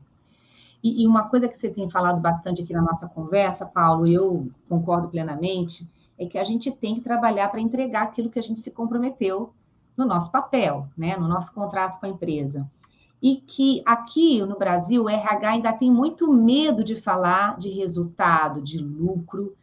[0.82, 4.14] E, e, uma coisa que você tem falado bastante aqui na nossa conversa, Paulo, e
[4.14, 5.88] eu concordo plenamente,
[6.18, 9.52] é que a gente tem que trabalhar para entregar aquilo que a gente se comprometeu
[9.96, 12.68] no nosso papel, né, no nosso contrato com a empresa.
[13.20, 18.62] E que aqui no Brasil o RH ainda tem muito medo de falar de resultado,
[18.62, 19.56] de lucro,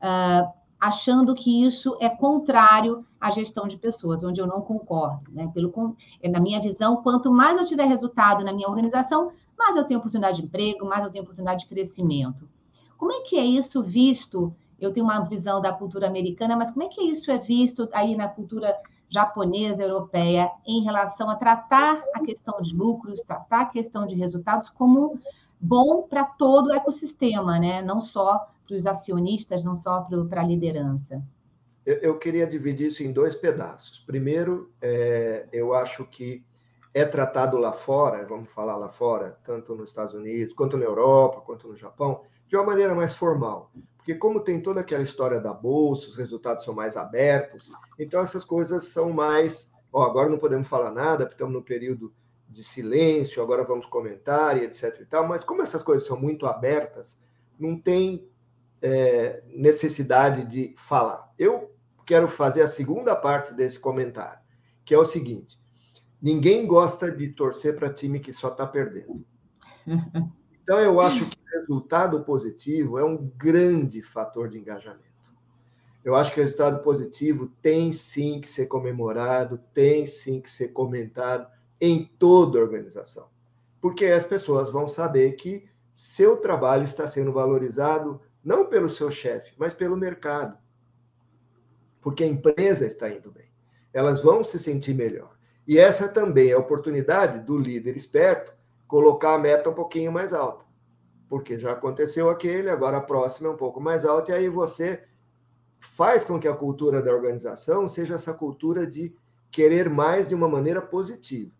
[0.00, 0.48] uh,
[0.80, 5.30] achando que isso é contrário à gestão de pessoas, onde eu não concordo.
[5.30, 5.50] Né?
[5.52, 10.00] Pelo, na minha visão, quanto mais eu tiver resultado na minha organização, mais eu tenho
[10.00, 12.48] oportunidade de emprego, mais eu tenho oportunidade de crescimento.
[12.96, 14.54] Como é que é isso visto?
[14.80, 18.16] Eu tenho uma visão da cultura americana, mas como é que isso é visto aí
[18.16, 18.74] na cultura
[19.08, 24.68] japonesa, europeia, em relação a tratar a questão de lucros, tratar a questão de resultados
[24.70, 25.18] como
[25.60, 27.82] bom para todo o ecossistema, né?
[27.82, 31.22] não só para os acionistas, não só para a liderança?
[31.84, 33.98] Eu, eu, queria dividir isso em dois pedaços.
[33.98, 36.44] Primeiro, é, eu acho que
[36.92, 41.40] é tratado lá fora, vamos falar lá fora, tanto nos Estados Unidos, quanto na Europa,
[41.40, 43.70] quanto no Japão, de uma maneira mais formal.
[43.96, 48.44] Porque como tem toda aquela história da bolsa, os resultados são mais abertos, então essas
[48.44, 52.12] coisas são mais, ó, agora não podemos falar nada, porque estamos no período
[52.48, 56.46] de silêncio, agora vamos comentar e etc e tal, mas como essas coisas são muito
[56.46, 57.16] abertas,
[57.56, 58.28] não tem
[58.82, 61.30] é, necessidade de falar.
[61.38, 61.72] Eu
[62.04, 64.40] quero fazer a segunda parte desse comentário,
[64.84, 65.59] que é o seguinte:
[66.20, 69.24] ninguém gosta de torcer para time que só está perdendo.
[70.62, 75.10] Então, eu acho que o resultado positivo é um grande fator de engajamento.
[76.04, 80.68] Eu acho que o resultado positivo tem sim que ser comemorado, tem sim que ser
[80.68, 83.28] comentado em toda a organização.
[83.80, 89.52] Porque as pessoas vão saber que seu trabalho está sendo valorizado não pelo seu chefe,
[89.58, 90.56] mas pelo mercado.
[92.00, 93.50] Porque a empresa está indo bem.
[93.92, 95.36] Elas vão se sentir melhor.
[95.66, 98.52] E essa também é a oportunidade do líder esperto
[98.86, 100.64] colocar a meta um pouquinho mais alta.
[101.28, 105.04] Porque já aconteceu aquele, agora a próxima é um pouco mais alta, e aí você
[105.78, 109.14] faz com que a cultura da organização seja essa cultura de
[109.50, 111.52] querer mais de uma maneira positiva,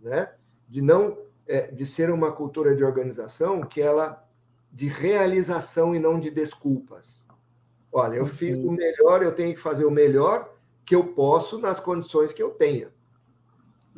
[0.00, 0.32] né?
[0.68, 4.24] De não é, de ser uma cultura de organização que ela
[4.72, 7.26] de realização e não de desculpas.
[7.90, 11.80] Olha, eu fiz o melhor, eu tenho que fazer o melhor que eu posso nas
[11.80, 12.90] condições que eu tenha.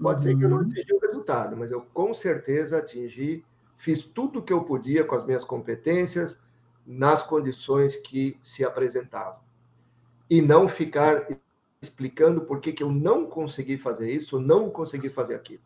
[0.01, 0.33] Pode uhum.
[0.33, 0.63] ser que eu não uhum.
[0.63, 3.45] atingi o resultado, mas eu com certeza atingi,
[3.77, 6.41] fiz tudo o que eu podia com as minhas competências,
[6.87, 9.41] nas condições que se apresentavam.
[10.31, 11.27] E não ficar
[11.83, 15.63] explicando por que, que eu não consegui fazer isso, não consegui fazer aquilo.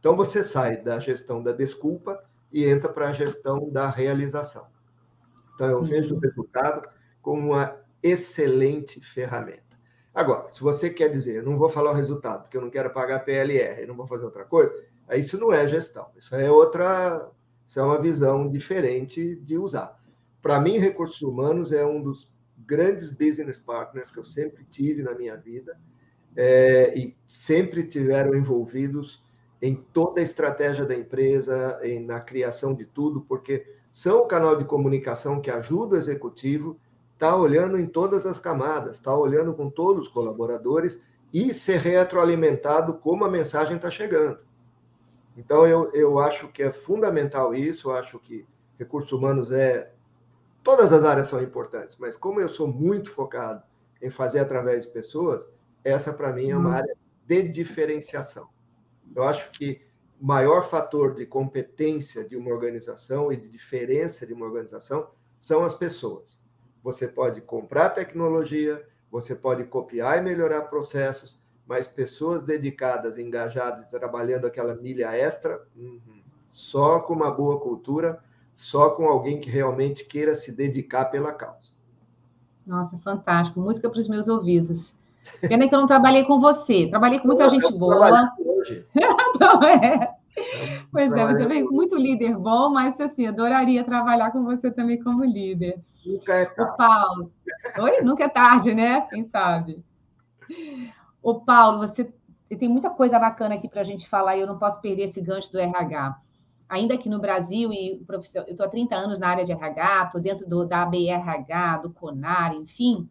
[0.00, 4.66] Então você sai da gestão da desculpa e entra para a gestão da realização.
[5.54, 6.86] Então eu vejo o resultado
[7.22, 9.63] como uma excelente ferramenta.
[10.14, 13.24] Agora, se você quer dizer, não vou falar o resultado, porque eu não quero pagar
[13.24, 14.72] PLR, não vou fazer outra coisa,
[15.08, 17.28] aí isso não é gestão, isso é outra,
[17.66, 20.00] isso é uma visão diferente de usar.
[20.40, 22.32] Para mim, recursos humanos é um dos
[22.64, 25.76] grandes business partners que eu sempre tive na minha vida
[26.36, 29.22] é, e sempre tiveram envolvidos
[29.60, 34.56] em toda a estratégia da empresa, em, na criação de tudo, porque são o canal
[34.56, 36.78] de comunicação que ajuda o executivo
[37.24, 41.00] está olhando em todas as camadas, está olhando com todos os colaboradores
[41.32, 44.40] e ser retroalimentado como a mensagem está chegando.
[45.34, 48.46] Então, eu, eu acho que é fundamental isso, eu acho que
[48.78, 49.90] recursos humanos é.
[50.62, 53.62] Todas as áreas são importantes, mas como eu sou muito focado
[54.02, 55.50] em fazer através de pessoas,
[55.82, 56.76] essa para mim é uma uhum.
[56.76, 58.48] área de diferenciação.
[59.16, 59.82] Eu acho que
[60.20, 65.64] o maior fator de competência de uma organização e de diferença de uma organização são
[65.64, 66.43] as pessoas.
[66.84, 74.46] Você pode comprar tecnologia, você pode copiar e melhorar processos, mas pessoas dedicadas, engajadas, trabalhando
[74.46, 80.34] aquela milha extra, uhum, só com uma boa cultura, só com alguém que realmente queira
[80.34, 81.72] se dedicar pela causa.
[82.66, 83.58] Nossa, fantástico.
[83.60, 84.94] Música para os meus ouvidos.
[85.40, 86.86] Pena que eu não trabalhei com você.
[86.88, 88.30] Trabalhei com muita gente boa.
[88.38, 88.86] Hoje.
[89.40, 90.13] não é.
[90.94, 95.24] Pois é, também com muito líder bom, mas assim, adoraria trabalhar com você também como
[95.24, 95.82] líder.
[96.06, 96.72] Nunca é tarde.
[96.72, 97.32] O Paulo.
[97.80, 98.00] Oi?
[98.02, 99.00] Nunca é tarde, né?
[99.10, 99.82] Quem sabe?
[101.20, 102.14] O Paulo, você
[102.48, 105.20] tem muita coisa bacana aqui para a gente falar e eu não posso perder esse
[105.20, 106.16] gancho do RH.
[106.68, 110.20] Ainda aqui no Brasil, e eu estou há 30 anos na área de RH, estou
[110.20, 113.08] dentro do, da ABRH, do CONAR, enfim,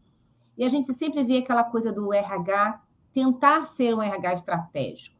[0.58, 2.80] e a gente sempre vê aquela coisa do RH
[3.14, 5.13] tentar ser um RH estratégico.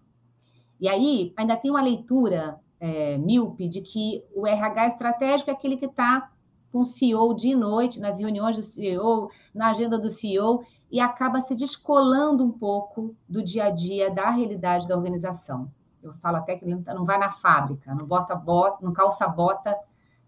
[0.80, 5.78] E aí ainda tem uma leitura é, míope de que o RH estratégico é aquele
[5.78, 6.30] que está
[6.72, 11.00] com o CEO dia e noite, nas reuniões do CEO, na agenda do CEO, e
[11.00, 15.72] acaba se descolando um pouco do dia a dia, da realidade da organização.
[16.02, 19.76] Eu falo até que ele não vai na fábrica, não bota bota, não calça bota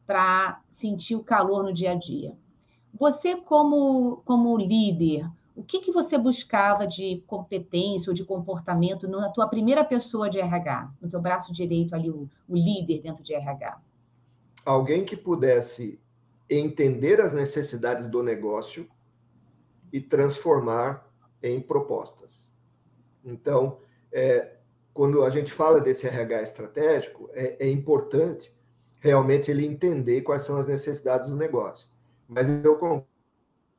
[0.05, 2.33] para sentir o calor no dia a dia.
[2.97, 9.29] Você, como, como líder, o que, que você buscava de competência ou de comportamento na
[9.29, 13.33] tua primeira pessoa de RH, no teu braço direito ali, o, o líder dentro de
[13.33, 13.79] RH?
[14.65, 15.99] Alguém que pudesse
[16.49, 18.87] entender as necessidades do negócio
[19.93, 21.09] e transformar
[21.41, 22.53] em propostas.
[23.23, 23.79] Então,
[24.11, 24.57] é,
[24.93, 28.53] quando a gente fala desse RH estratégico, é, é, importante
[28.99, 31.87] realmente ele entender quais são as necessidades do negócio.
[32.27, 32.77] Mas eu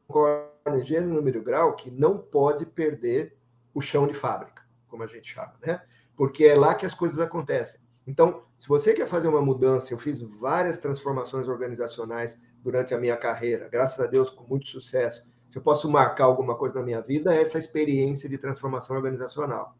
[0.06, 0.45] concordo
[0.82, 3.36] gênero, número grau que não pode perder
[3.74, 5.82] o chão de fábrica, como a gente chama, né?
[6.16, 7.80] Porque é lá que as coisas acontecem.
[8.06, 13.16] Então, se você quer fazer uma mudança, eu fiz várias transformações organizacionais durante a minha
[13.16, 15.26] carreira, graças a Deus, com muito sucesso.
[15.48, 19.76] Se eu posso marcar alguma coisa na minha vida, é essa experiência de transformação organizacional.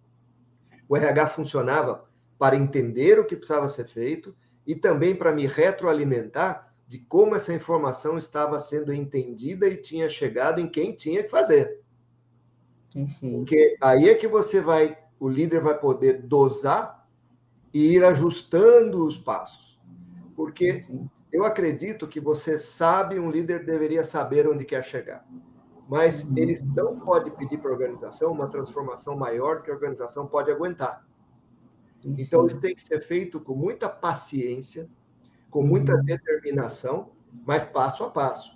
[0.88, 6.74] O RH funcionava para entender o que precisava ser feito e também para me retroalimentar
[6.86, 11.80] de como essa informação estava sendo entendida e tinha chegado em quem tinha que fazer.
[12.94, 13.38] Uhum.
[13.38, 17.06] Porque aí é que você vai, o líder vai poder dosar
[17.74, 19.78] e ir ajustando os passos.
[20.34, 21.08] Porque uhum.
[21.36, 25.22] Eu acredito que você sabe, um líder deveria saber onde quer chegar.
[25.86, 26.32] Mas uhum.
[26.34, 30.50] eles não podem pedir para a organização uma transformação maior do que a organização pode
[30.50, 31.06] aguentar.
[32.02, 34.88] Então, isso tem que ser feito com muita paciência,
[35.56, 36.04] com muita uhum.
[36.04, 37.12] determinação,
[37.46, 38.54] mas passo a passo.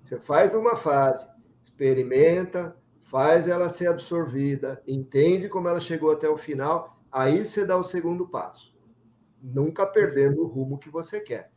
[0.00, 1.28] Você faz uma fase,
[1.64, 7.76] experimenta, faz ela ser absorvida, entende como ela chegou até o final, aí você dá
[7.76, 8.72] o segundo passo.
[9.42, 11.50] Nunca perdendo o rumo que você quer.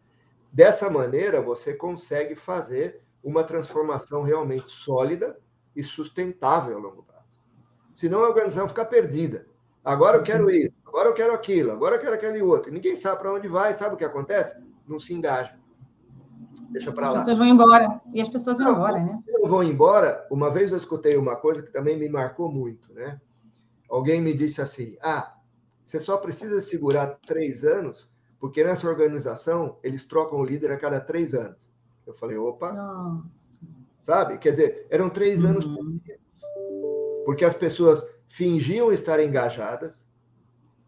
[0.51, 5.37] Dessa maneira, você consegue fazer uma transformação realmente sólida
[5.75, 7.39] e sustentável a longo prazo.
[7.93, 9.45] Senão a organização fica perdida.
[9.85, 12.71] Agora eu quero isso, agora eu quero aquilo, agora eu quero aquele outro.
[12.71, 14.55] Ninguém sabe para onde vai, sabe o que acontece?
[14.89, 15.57] Não se engaja.
[16.69, 17.19] Deixa para lá.
[17.19, 18.01] As pessoas vão embora.
[18.13, 19.23] E as pessoas vão não, embora, né?
[19.45, 20.27] Vão embora.
[20.29, 23.21] Uma vez eu escutei uma coisa que também me marcou muito, né?
[23.89, 25.35] Alguém me disse assim: ah,
[25.85, 30.99] você só precisa segurar três anos porque nessa organização, eles trocam o líder a cada
[31.01, 31.69] três anos.
[32.07, 32.71] Eu falei, opa.
[32.71, 33.27] Nossa.
[34.03, 34.37] Sabe?
[34.37, 35.49] Quer dizer, eram três uhum.
[35.49, 35.65] anos
[37.25, 40.05] Porque as pessoas fingiam estar engajadas,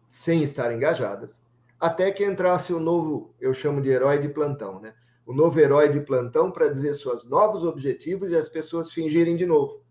[0.08, 1.40] sem estar engajadas,
[1.82, 4.94] até que entrasse o novo, eu chamo de herói de plantão, né?
[5.26, 9.44] O novo herói de plantão para dizer seus novos objetivos e as pessoas fingirem de
[9.44, 9.82] novo.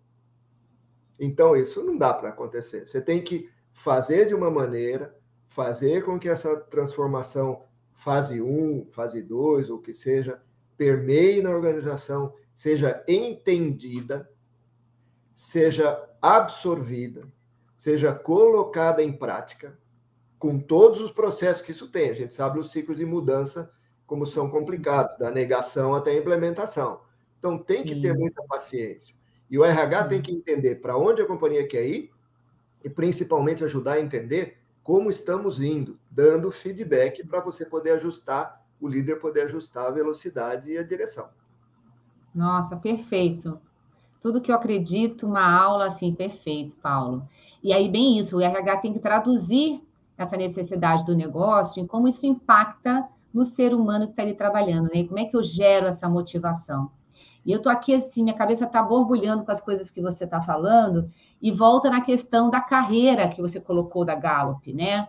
[1.19, 2.87] Então, isso não dá para acontecer.
[2.87, 5.13] Você tem que fazer de uma maneira,
[5.47, 7.61] fazer com que essa transformação,
[7.93, 10.41] fase 1, fase 2, ou que seja,
[10.77, 14.31] permeie na organização, seja entendida,
[15.33, 17.27] seja absorvida,
[17.75, 19.77] seja colocada em prática,
[20.41, 22.09] com todos os processos que isso tem.
[22.09, 23.71] A gente sabe os ciclos de mudança
[24.07, 27.01] como são complicados, da negação até a implementação.
[27.37, 29.15] Então tem que ter muita paciência.
[29.51, 32.11] E o RH tem que entender para onde a companhia quer ir
[32.83, 38.87] e principalmente ajudar a entender como estamos indo, dando feedback para você poder ajustar, o
[38.87, 41.29] líder poder ajustar a velocidade e a direção.
[42.33, 43.61] Nossa, perfeito.
[44.19, 47.29] Tudo que eu acredito, uma aula assim, perfeito, Paulo.
[47.61, 49.83] E aí, bem isso, o RH tem que traduzir
[50.17, 54.89] essa necessidade do negócio e como isso impacta no ser humano que está ali trabalhando,
[54.93, 55.03] né?
[55.03, 56.91] Como é que eu gero essa motivação?
[57.45, 60.41] E eu estou aqui assim, minha cabeça está borbulhando com as coisas que você está
[60.41, 61.09] falando,
[61.41, 65.07] e volta na questão da carreira que você colocou da Gallup, né?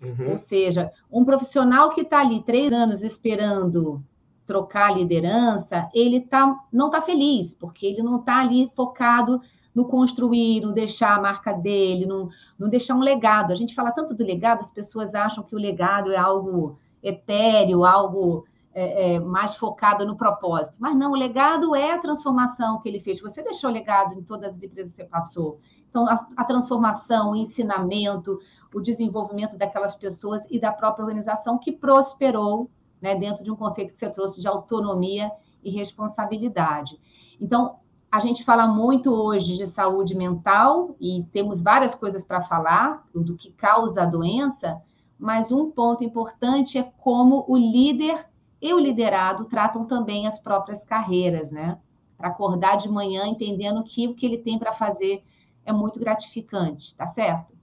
[0.00, 0.32] Uhum.
[0.32, 4.02] Ou seja, um profissional que está ali três anos esperando
[4.46, 9.40] trocar a liderança, ele tá, não está feliz, porque ele não está ali focado
[9.74, 13.52] no construir, no deixar a marca dele, no, no deixar um legado.
[13.52, 17.84] A gente fala tanto do legado, as pessoas acham que o legado é algo etéreo,
[17.84, 18.44] algo
[18.74, 20.76] é, é, mais focado no propósito.
[20.78, 23.20] Mas não, o legado é a transformação que ele fez.
[23.20, 25.58] Você deixou legado em todas as empresas que você passou.
[25.88, 28.38] Então, a, a transformação, o ensinamento,
[28.74, 32.70] o desenvolvimento daquelas pessoas e da própria organização que prosperou
[33.00, 35.30] né, dentro de um conceito que você trouxe de autonomia
[35.62, 36.98] e responsabilidade.
[37.40, 37.76] Então,
[38.12, 43.34] a gente fala muito hoje de saúde mental e temos várias coisas para falar do
[43.34, 44.78] que causa a doença,
[45.18, 48.26] mas um ponto importante é como o líder
[48.60, 51.78] e o liderado tratam também as próprias carreiras, né?
[52.18, 55.24] Para acordar de manhã entendendo que o que ele tem para fazer
[55.64, 57.54] é muito gratificante, tá certo?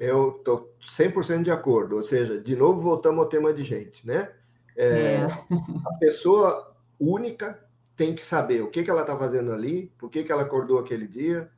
[0.00, 1.94] Eu estou 100% de acordo.
[1.94, 4.32] Ou seja, de novo, voltamos ao tema de gente, né?
[4.76, 5.26] É, é.
[5.86, 7.63] A pessoa única
[7.96, 10.78] tem que saber o que, que ela está fazendo ali, por que, que ela acordou
[10.78, 11.50] aquele dia,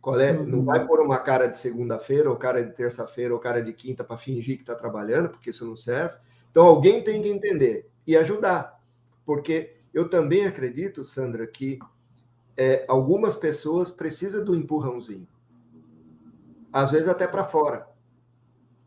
[0.00, 0.46] qual é, uhum.
[0.46, 4.02] não vai pôr uma cara de segunda-feira, ou cara de terça-feira, ou cara de quinta
[4.02, 6.16] para fingir que está trabalhando, porque isso não serve.
[6.50, 8.80] Então, alguém tem que entender e ajudar.
[9.24, 11.78] Porque eu também acredito, Sandra, que
[12.56, 15.28] é, algumas pessoas precisam do empurrãozinho.
[16.72, 17.86] Às vezes até para fora.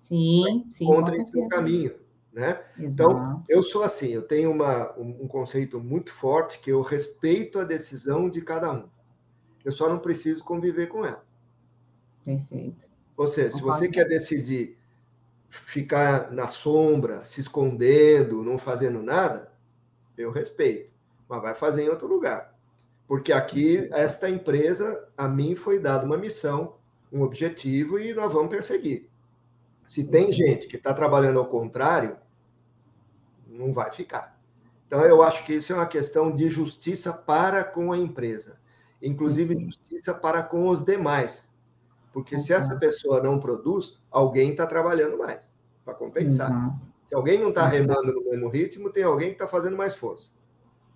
[0.03, 0.83] Sim, sim.
[0.83, 1.93] Encontrem seu caminho.
[2.35, 2.61] Né?
[2.77, 7.57] Então, eu sou assim, eu tenho uma, um, um, conceito muito forte que eu respeito
[7.57, 8.89] a decisão de cada um.
[9.63, 11.23] Eu só não preciso conviver com ela.
[12.25, 12.75] Perfeito.
[13.15, 14.77] Ou seja, se você quer decidir
[15.49, 19.49] ficar na sombra, se escondendo, não fazendo nada,
[20.17, 20.91] eu respeito.
[21.29, 22.53] Mas vai fazer em outro lugar.
[23.07, 26.75] Porque aqui, esta empresa, a mim foi dada uma missão,
[27.13, 29.09] um objetivo e nós vamos perseguir.
[29.85, 32.17] Se tem gente que está trabalhando ao contrário,
[33.55, 34.37] não vai ficar.
[34.87, 38.57] Então, eu acho que isso é uma questão de justiça para com a empresa,
[39.01, 41.51] inclusive justiça para com os demais.
[42.13, 45.53] Porque se essa pessoa não produz, alguém está trabalhando mais
[45.83, 46.49] para compensar.
[47.09, 50.31] Se alguém não está remando no mesmo ritmo, tem alguém que está fazendo mais força.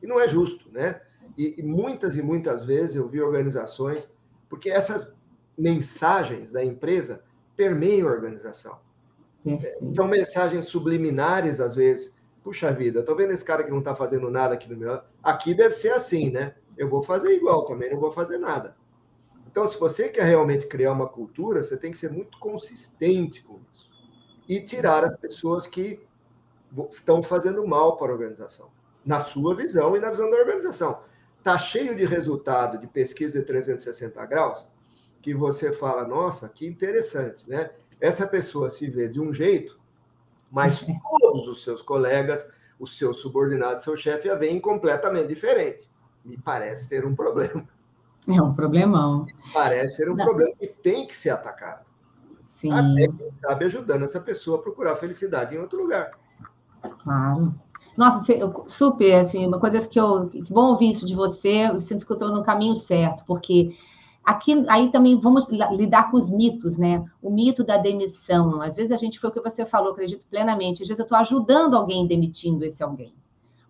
[0.01, 1.01] E não é justo, né?
[1.37, 4.09] E, e muitas e muitas vezes eu vi organizações,
[4.47, 5.11] porque essas
[5.57, 7.23] mensagens da empresa
[7.55, 8.79] permeiam a organização.
[9.93, 12.13] São mensagens subliminares, às vezes,
[12.49, 14.99] puxa vida, tô vendo esse cara que não está fazendo nada aqui no meu.
[15.21, 16.55] Aqui deve ser assim, né?
[16.75, 18.75] Eu vou fazer igual também, não vou fazer nada.
[19.45, 23.59] Então, se você quer realmente criar uma cultura, você tem que ser muito consistente com
[23.71, 23.91] isso
[24.47, 26.01] e tirar as pessoas que
[26.89, 28.71] estão fazendo mal para a organização,
[29.05, 31.01] na sua visão e na visão da organização.
[31.43, 34.67] Tá cheio de resultado de pesquisa de 360 graus
[35.21, 37.69] que você fala, nossa, que interessante, né?
[38.01, 39.78] Essa pessoa se vê de um jeito
[40.51, 40.85] mas
[41.19, 45.89] todos os seus colegas, os seus subordinados, seu chefe a veem completamente diferente.
[46.23, 47.67] Me parece ser um problema.
[48.27, 49.25] É um problemão.
[49.25, 50.25] Me parece ser um Não.
[50.25, 51.85] problema que tem que ser atacado.
[52.51, 52.71] Sim.
[52.71, 56.11] Até, quem sabe, ajudando essa pessoa a procurar felicidade em outro lugar.
[57.03, 57.55] Claro.
[57.95, 58.25] Nossa,
[58.67, 60.29] super, assim, uma coisa que eu.
[60.29, 63.75] Que bom ouvir isso de você, eu sinto que eu estou no caminho certo, porque
[64.29, 67.03] Aqui, aí também vamos lidar com os mitos, né?
[67.19, 68.61] O mito da demissão.
[68.61, 70.83] Às vezes a gente foi o que você falou, acredito plenamente.
[70.83, 73.11] Às vezes eu estou ajudando alguém demitindo esse alguém.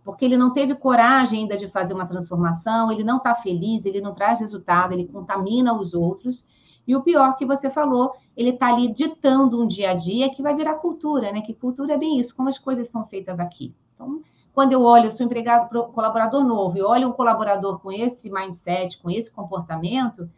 [0.04, 4.02] Porque ele não teve coragem ainda de fazer uma transformação, ele não está feliz, ele
[4.02, 6.44] não traz resultado, ele contamina os outros.
[6.86, 10.44] E o pior que você falou, ele está ali ditando um dia a dia que
[10.44, 11.40] vai virar cultura, né?
[11.40, 13.74] Que cultura é bem isso, como as coisas são feitas aqui.
[13.96, 14.20] Então,
[14.54, 19.02] quando eu olho, eu sou empregado, colaborador novo, e olho um colaborador com esse mindset,
[19.02, 20.30] com esse comportamento,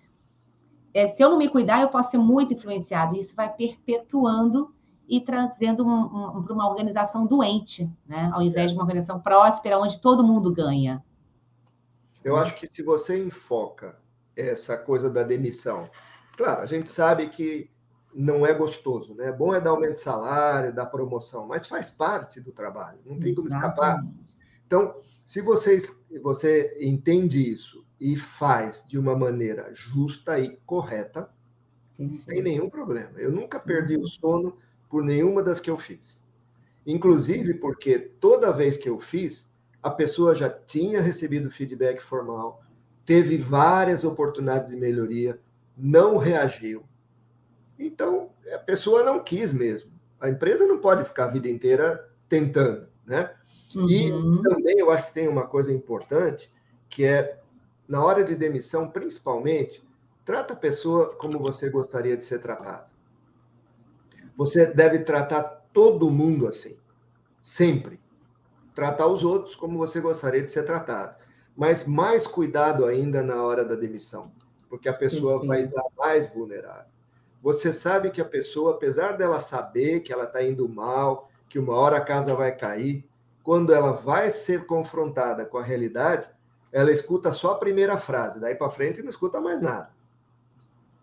[0.93, 3.17] é, se eu não me cuidar, eu posso ser muito influenciado.
[3.17, 4.73] Isso vai perpetuando
[5.07, 8.29] e trazendo um, um, para uma organização doente, né?
[8.33, 11.03] ao invés de uma organização próspera, onde todo mundo ganha.
[12.23, 13.97] Eu acho que se você enfoca
[14.35, 15.89] essa coisa da demissão,
[16.37, 17.69] claro, a gente sabe que
[18.13, 19.31] não é gostoso, né?
[19.31, 23.33] Bom é dar aumento de salário, dar promoção, mas faz parte do trabalho, não tem
[23.33, 24.05] como escapar.
[24.67, 31.29] Então, se vocês, você entende isso e faz de uma maneira justa e correta,
[31.99, 33.11] não tem nenhum problema.
[33.17, 34.57] Eu nunca perdi o sono
[34.89, 36.19] por nenhuma das que eu fiz.
[36.83, 39.47] Inclusive porque toda vez que eu fiz,
[39.83, 42.63] a pessoa já tinha recebido feedback formal,
[43.05, 45.39] teve várias oportunidades de melhoria,
[45.77, 46.83] não reagiu.
[47.77, 49.91] Então, a pessoa não quis mesmo.
[50.19, 53.31] A empresa não pode ficar a vida inteira tentando, né?
[53.75, 53.87] Uhum.
[53.87, 54.09] E
[54.41, 56.51] também eu acho que tem uma coisa importante,
[56.89, 57.40] que é
[57.91, 59.85] na hora de demissão, principalmente,
[60.23, 62.89] trata a pessoa como você gostaria de ser tratado.
[64.37, 66.77] Você deve tratar todo mundo assim,
[67.43, 67.99] sempre.
[68.73, 71.17] Tratar os outros como você gostaria de ser tratado.
[71.53, 74.31] Mas mais cuidado ainda na hora da demissão,
[74.69, 76.89] porque a pessoa vai estar mais vulnerável.
[77.43, 81.75] Você sabe que a pessoa, apesar dela saber que ela está indo mal, que uma
[81.75, 83.05] hora a casa vai cair,
[83.43, 86.29] quando ela vai ser confrontada com a realidade,
[86.71, 89.89] ela escuta só a primeira frase, daí para frente não escuta mais nada.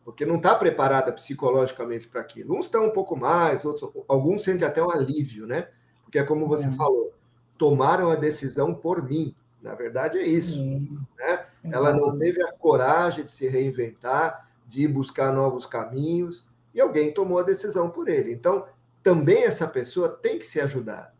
[0.05, 2.57] Porque não está preparada psicologicamente para aquilo.
[2.57, 5.69] Uns estão um pouco mais, outros, alguns sentem até um alívio, né?
[6.03, 6.73] Porque é como você é.
[6.73, 7.13] falou,
[7.59, 9.35] tomaram a decisão por mim.
[9.61, 10.65] Na verdade é isso.
[10.65, 11.47] Né?
[11.65, 17.13] Ela não teve a coragem de se reinventar, de ir buscar novos caminhos, e alguém
[17.13, 18.33] tomou a decisão por ele.
[18.33, 18.65] Então,
[19.03, 21.18] também essa pessoa tem que ser ajudada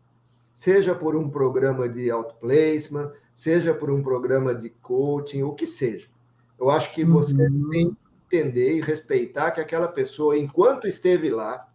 [0.59, 6.09] seja por um programa de outplacement, seja por um programa de coaching, o que seja.
[6.59, 7.69] Eu acho que você uhum.
[7.69, 11.65] tem que entender e respeitar que aquela pessoa, enquanto esteve lá,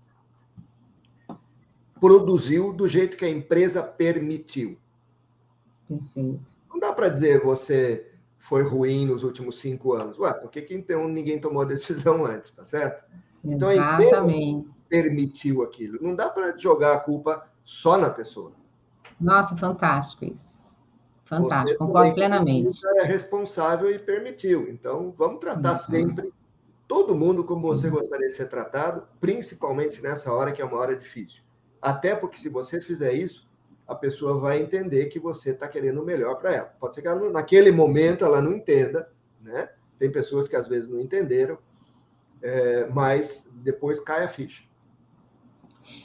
[1.99, 4.77] produziu do jeito que a empresa permitiu.
[5.89, 6.45] Perfeito.
[6.69, 10.19] Não dá para dizer você foi ruim nos últimos cinco anos.
[10.19, 13.03] Ué, por que, que então ninguém tomou a decisão antes, tá certo?
[13.43, 14.27] Então a empresa
[14.91, 15.99] permitiu aquilo.
[16.03, 18.53] Não dá para jogar a culpa só na pessoa.
[19.25, 20.53] Nossa, fantástico isso.
[21.25, 22.77] Fantástico, você concordo plenamente.
[22.77, 24.69] Você é responsável e permitiu.
[24.69, 25.79] Então, vamos tratar uhum.
[25.79, 26.33] sempre
[26.87, 30.95] todo mundo como você gostaria de ser tratado, principalmente nessa hora que é uma hora
[30.95, 31.43] difícil.
[31.81, 33.49] Até porque se você fizer isso,
[33.89, 36.75] a pessoa vai entender que você está querendo o melhor para ela.
[36.79, 39.11] Pode ser que ela, naquele momento ela não entenda,
[39.41, 39.71] né?
[39.99, 41.59] Tem pessoas que às vezes não entenderam,
[42.43, 44.65] é, mas depois cai a ficha.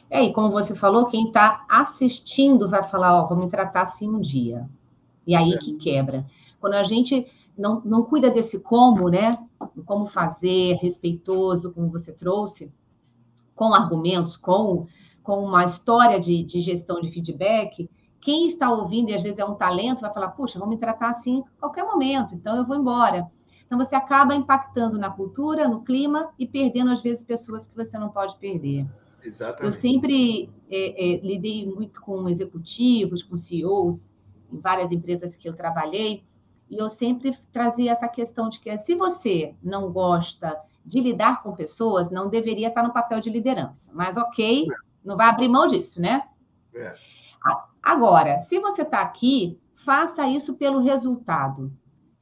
[0.10, 4.10] É, e como você falou, quem está assistindo vai falar, ó, vou me tratar assim
[4.10, 4.70] um dia.
[5.26, 5.58] E aí é.
[5.58, 6.26] que quebra.
[6.60, 7.28] Quando a gente
[7.58, 9.38] não, não cuida desse como, né?
[9.86, 12.72] Como fazer, respeitoso, como você trouxe,
[13.56, 14.88] com argumentos, com
[15.30, 17.88] com uma história de, de gestão de feedback,
[18.20, 21.12] quem está ouvindo e às vezes é um talento vai falar, puxa, vão me tratar
[21.12, 23.30] assim a qualquer momento, então eu vou embora.
[23.66, 27.96] Então você acaba impactando na cultura, no clima e perdendo às vezes pessoas que você
[28.00, 28.88] não pode perder.
[29.24, 29.66] Exatamente.
[29.66, 34.12] Eu sempre é, é, lidei muito com executivos, com CEOs,
[34.52, 36.24] em várias empresas que eu trabalhei,
[36.70, 41.56] e eu sempre trazia essa questão de que se você não gosta de lidar com
[41.56, 43.92] pessoas, não deveria estar no papel de liderança.
[43.94, 44.90] Mas ok, é.
[45.04, 46.24] Não vai abrir mão disso, né?
[46.74, 46.96] É.
[47.82, 51.72] Agora, se você está aqui, faça isso pelo resultado.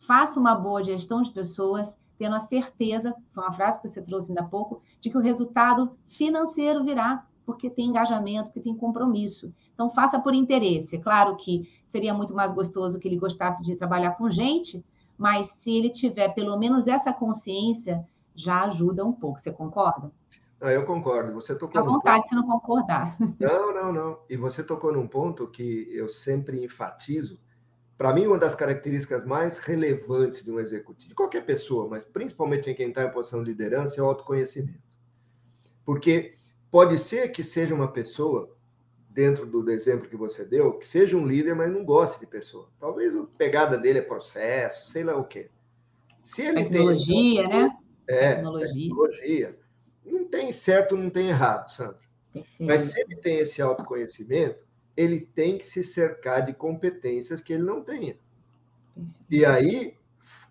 [0.07, 4.31] Faça uma boa gestão de pessoas, tendo a certeza, foi uma frase que você trouxe
[4.31, 9.53] ainda há pouco, de que o resultado financeiro virá, porque tem engajamento, porque tem compromisso.
[9.73, 10.95] Então, faça por interesse.
[10.95, 14.83] É claro que seria muito mais gostoso que ele gostasse de trabalhar com gente,
[15.17, 18.05] mas se ele tiver pelo menos essa consciência,
[18.35, 19.39] já ajuda um pouco.
[19.39, 20.11] Você concorda?
[20.59, 21.33] Ah, eu concordo.
[21.33, 21.79] Você tocou.
[21.79, 22.29] À vontade ponto...
[22.29, 23.15] se não concordar.
[23.39, 24.19] Não, não, não.
[24.29, 27.39] E você tocou num ponto que eu sempre enfatizo.
[27.97, 32.69] Para mim, uma das características mais relevantes de um executivo, de qualquer pessoa, mas principalmente
[32.69, 34.83] em quem está em posição de liderança, é o autoconhecimento.
[35.83, 36.35] Porque
[36.69, 38.55] pode ser que seja uma pessoa,
[39.09, 42.69] dentro do exemplo que você deu, que seja um líder, mas não goste de pessoa.
[42.79, 45.49] Talvez a pegada dele é processo, sei lá o quê.
[46.21, 47.49] Se ele tecnologia, tem.
[47.49, 47.77] Né?
[48.07, 48.89] É, tecnologia.
[48.89, 49.67] tecnologia
[50.05, 51.99] não tem certo, não tem errado, Sandra.
[52.59, 54.66] Mas se ele tem esse autoconhecimento,
[54.97, 58.17] ele tem que se cercar de competências que ele não tenha.
[59.29, 59.95] E aí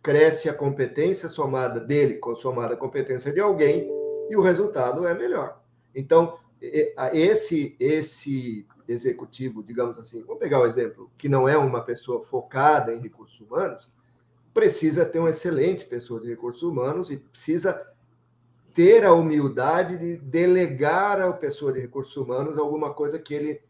[0.01, 3.91] cresce a competência somada dele, somada a competência de alguém,
[4.31, 5.61] e o resultado é melhor.
[5.93, 6.39] Então,
[7.13, 12.95] esse esse executivo, digamos assim, vamos pegar o exemplo, que não é uma pessoa focada
[12.95, 13.91] em recursos humanos,
[14.55, 17.85] precisa ter uma excelente pessoa de recursos humanos e precisa
[18.73, 23.66] ter a humildade de delegar à pessoa de recursos humanos alguma coisa que ele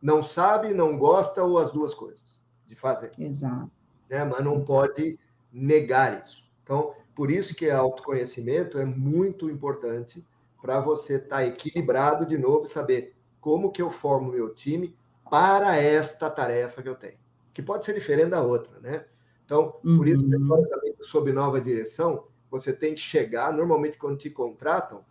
[0.00, 3.10] não sabe, não gosta ou as duas coisas de fazer.
[3.18, 3.70] Exato.
[4.08, 4.24] Né?
[4.24, 5.18] Mas não pode
[5.52, 6.44] negar isso.
[6.62, 10.24] Então, por isso que autoconhecimento é muito importante
[10.60, 14.96] para você estar tá equilibrado de novo e saber como que eu formo meu time
[15.30, 17.18] para esta tarefa que eu tenho,
[17.52, 19.04] que pode ser diferente da outra, né?
[19.44, 20.68] Então, por isso que uhum.
[20.68, 23.52] também sob nova direção, você tem que chegar.
[23.52, 25.04] Normalmente, quando te contratam,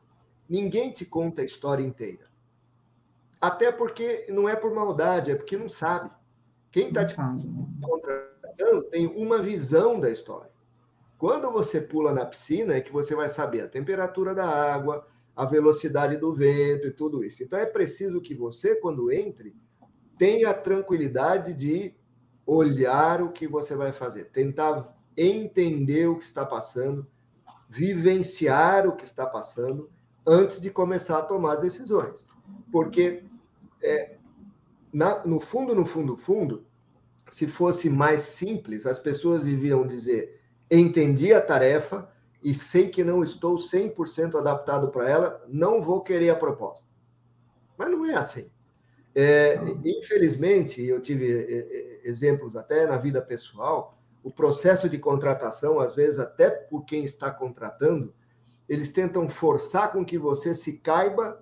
[0.47, 2.27] ninguém te conta a história inteira.
[3.39, 6.09] Até porque não é por maldade, é porque não sabe.
[6.71, 10.51] Quem está te contratando tem uma visão da história.
[11.17, 15.45] Quando você pula na piscina, é que você vai saber a temperatura da água, a
[15.45, 17.43] velocidade do vento e tudo isso.
[17.43, 19.55] Então é preciso que você, quando entre,
[20.17, 21.95] tenha a tranquilidade de
[22.45, 27.05] olhar o que você vai fazer, tentar entender o que está passando,
[27.67, 29.89] vivenciar o que está passando
[30.25, 32.25] antes de começar a tomar decisões.
[32.71, 33.23] Porque,
[33.81, 34.15] é,
[34.91, 36.65] na, no fundo, no fundo, fundo,
[37.29, 42.09] se fosse mais simples, as pessoas deviam dizer: entendi a tarefa
[42.43, 46.87] e sei que não estou 100% adaptado para ela, não vou querer a proposta.
[47.77, 48.49] Mas não é assim.
[49.13, 55.79] É, infelizmente, eu tive é, é, exemplos até na vida pessoal o processo de contratação,
[55.79, 58.13] às vezes até por quem está contratando,
[58.67, 61.41] eles tentam forçar com que você se caiba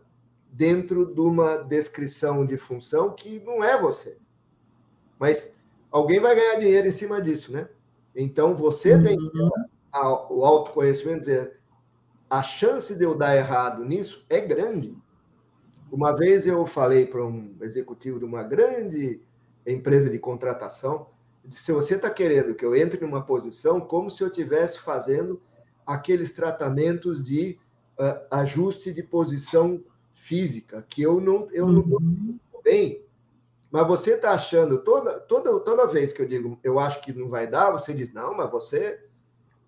[0.56, 4.18] dentro de uma descrição de função que não é você.
[5.20, 5.52] Mas
[5.92, 7.68] alguém vai ganhar dinheiro em cima disso, né?
[8.16, 9.04] Então você uhum.
[9.04, 9.18] tem
[10.30, 11.60] o autoconhecimento dizer
[12.30, 14.98] a chance de eu dar errado nisso é grande.
[15.92, 19.22] Uma vez eu falei para um executivo de uma grande
[19.68, 21.08] empresa de contratação,
[21.50, 25.42] se você está querendo que eu entre numa posição como se eu estivesse fazendo
[25.86, 27.60] aqueles tratamentos de
[28.00, 29.84] uh, ajuste de posição
[30.26, 32.40] física, que eu não, eu não uhum.
[32.64, 33.06] bem,
[33.70, 37.30] mas você está achando, toda, toda, toda vez que eu digo, eu acho que não
[37.30, 39.06] vai dar, você diz, não, mas você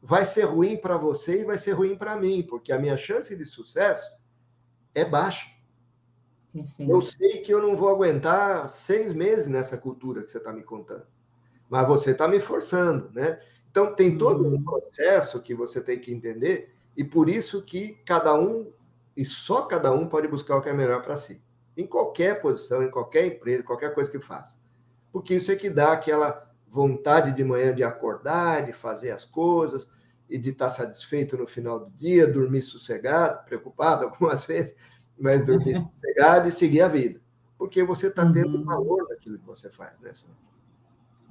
[0.01, 3.35] vai ser ruim para você e vai ser ruim para mim, porque a minha chance
[3.35, 4.11] de sucesso
[4.95, 5.47] é baixa.
[6.51, 6.91] Perfeito.
[6.91, 10.63] Eu sei que eu não vou aguentar seis meses nessa cultura que você está me
[10.63, 11.05] contando,
[11.69, 13.39] mas você está me forçando, né?
[13.69, 14.63] Então tem todo um uhum.
[14.63, 18.71] processo que você tem que entender e por isso que cada um
[19.17, 21.41] e só cada um pode buscar o que é melhor para si
[21.77, 24.57] em qualquer posição, em qualquer empresa, qualquer coisa que faça.
[25.11, 29.89] Porque isso é que dá aquela vontade de manhã de acordar, de fazer as coisas
[30.27, 34.75] e de estar satisfeito no final do dia, dormir sossegado, preocupado algumas vezes,
[35.17, 37.21] mas dormir sossegado e seguir a vida.
[37.57, 38.65] Porque você está tendo uhum.
[38.65, 40.35] valor daquilo que você faz, né, Sandra?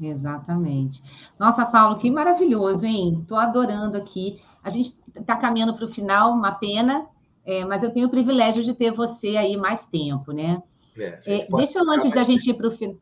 [0.01, 1.03] Exatamente.
[1.39, 3.21] Nossa, Paulo, que maravilhoso, hein?
[3.23, 4.43] Estou adorando aqui.
[4.63, 7.09] A gente está caminhando para o final, uma pena,
[7.47, 10.61] é, mas eu tenho o privilégio de ter você aí mais tempo, né?
[10.99, 12.97] É, é, deixa eu, antes de a gente ir para o final.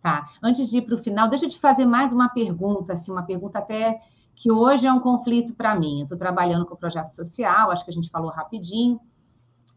[0.00, 0.30] Tá.
[0.40, 3.24] Antes de ir para o final, deixa eu te fazer mais uma pergunta, assim, uma
[3.24, 4.00] pergunta até
[4.36, 5.98] que hoje é um conflito para mim.
[5.98, 9.00] Eu estou trabalhando com o projeto social, acho que a gente falou rapidinho,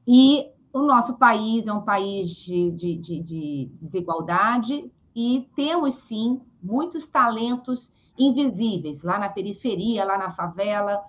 [0.07, 6.39] e o nosso país é um país de, de, de, de desigualdade e temos, sim,
[6.61, 11.03] muitos talentos invisíveis lá na periferia, lá na favela,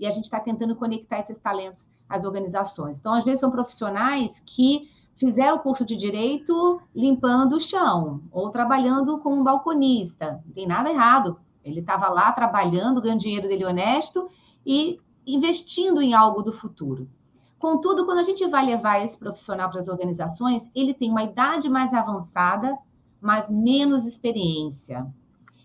[0.00, 2.98] e a gente está tentando conectar esses talentos as organizações.
[2.98, 8.50] Então, às vezes, são profissionais que fizeram o curso de direito limpando o chão ou
[8.50, 10.42] trabalhando como um balconista.
[10.44, 11.38] Não tem nada errado.
[11.64, 14.28] Ele estava lá trabalhando, ganhando dinheiro dele honesto
[14.64, 17.08] e investindo em algo do futuro.
[17.58, 21.68] Contudo, quando a gente vai levar esse profissional para as organizações, ele tem uma idade
[21.68, 22.76] mais avançada,
[23.20, 25.06] mas menos experiência.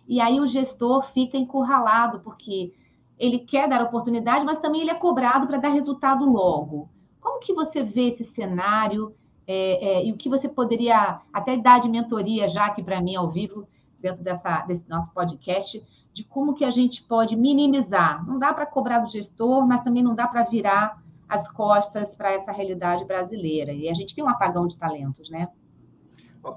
[0.07, 2.73] E aí o gestor fica encurralado, porque
[3.21, 6.89] ele quer dar oportunidade, mas também ele é cobrado para dar resultado logo.
[7.21, 9.13] Como que você vê esse cenário
[9.45, 13.15] é, é, e o que você poderia até dar de mentoria já aqui para mim
[13.15, 13.67] ao vivo
[13.99, 18.25] dentro dessa, desse nosso podcast de como que a gente pode minimizar.
[18.27, 20.99] Não dá para cobrar do gestor, mas também não dá para virar
[21.29, 23.71] as costas para essa realidade brasileira.
[23.71, 25.47] E a gente tem um apagão de talentos, né?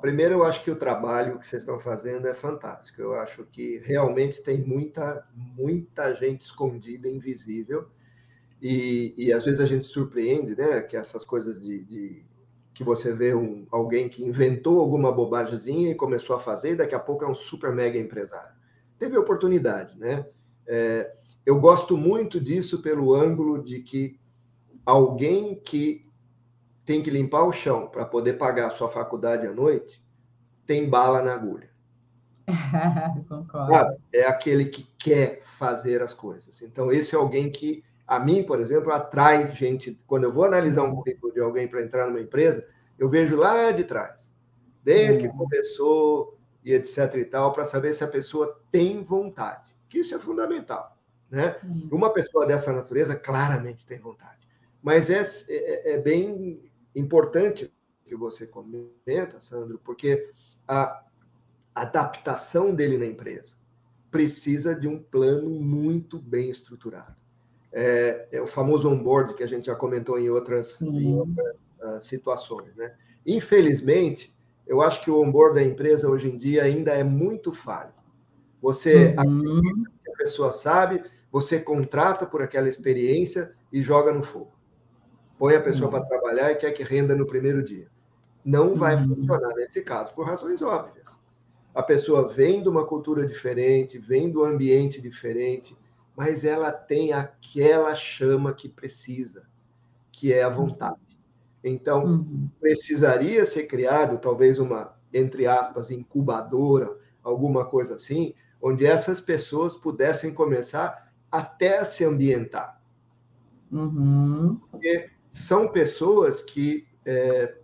[0.00, 3.02] Primeiro, eu acho que o trabalho que vocês estão fazendo é fantástico.
[3.02, 7.88] Eu acho que realmente tem muita, muita gente escondida, invisível,
[8.62, 10.80] e, e às vezes a gente surpreende, né?
[10.80, 12.24] Que essas coisas de, de
[12.72, 16.94] que você vê um, alguém que inventou alguma bobagemzinha e começou a fazer, e daqui
[16.94, 18.54] a pouco é um super mega empresário.
[18.98, 20.26] Teve oportunidade, né?
[20.66, 21.12] É,
[21.44, 24.18] eu gosto muito disso pelo ângulo de que
[24.84, 26.03] alguém que
[26.84, 30.04] tem que limpar o chão para poder pagar a sua faculdade à noite,
[30.66, 31.70] tem bala na agulha.
[33.28, 33.96] Concordo.
[34.12, 36.60] É aquele que quer fazer as coisas.
[36.62, 39.98] Então, esse é alguém que, a mim, por exemplo, atrai gente.
[40.06, 42.66] Quando eu vou analisar um currículo de alguém para entrar numa empresa,
[42.98, 44.30] eu vejo lá de trás,
[44.82, 49.74] desde que começou e etc e tal, para saber se a pessoa tem vontade.
[49.88, 50.96] Que isso é fundamental.
[51.30, 51.56] Né?
[51.90, 54.46] Uma pessoa dessa natureza claramente tem vontade.
[54.82, 56.60] Mas é, é, é bem
[56.94, 57.72] importante
[58.04, 60.30] que você comenta, Sandro, porque
[60.68, 61.02] a
[61.74, 63.56] adaptação dele na empresa
[64.10, 67.16] precisa de um plano muito bem estruturado.
[67.72, 72.00] É, é o famoso onboard que a gente já comentou em outras, em outras uh,
[72.00, 72.76] situações.
[72.76, 72.94] Né?
[73.26, 74.32] Infelizmente,
[74.64, 77.92] eu acho que o onboard da empresa hoje em dia ainda é muito falho.
[78.62, 79.84] Você uhum.
[80.08, 84.54] a pessoa sabe, você contrata por aquela experiência e joga no fogo
[85.38, 87.88] põe a pessoa para trabalhar e quer que renda no primeiro dia.
[88.44, 89.16] Não vai uhum.
[89.16, 91.16] funcionar nesse caso, por razões óbvias.
[91.74, 95.76] A pessoa vem de uma cultura diferente, vem do ambiente diferente,
[96.16, 99.44] mas ela tem aquela chama que precisa,
[100.12, 101.18] que é a vontade.
[101.62, 102.48] Então, uhum.
[102.60, 110.32] precisaria ser criado talvez uma, entre aspas, incubadora, alguma coisa assim, onde essas pessoas pudessem
[110.32, 112.80] começar até a se ambientar.
[113.72, 114.60] Uhum.
[114.70, 117.56] Porque são pessoas que é,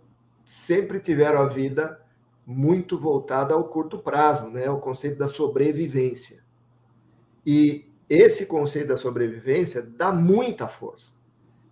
[0.43, 2.03] sempre tiveram a vida
[2.45, 4.69] muito voltada ao curto prazo, né?
[4.69, 6.43] o conceito da sobrevivência.
[7.45, 11.13] E esse conceito da sobrevivência dá muita força,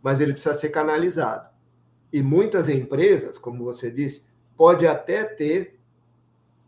[0.01, 1.49] mas ele precisa ser canalizado.
[2.13, 4.23] E muitas empresas, como você disse,
[4.55, 5.77] pode até ter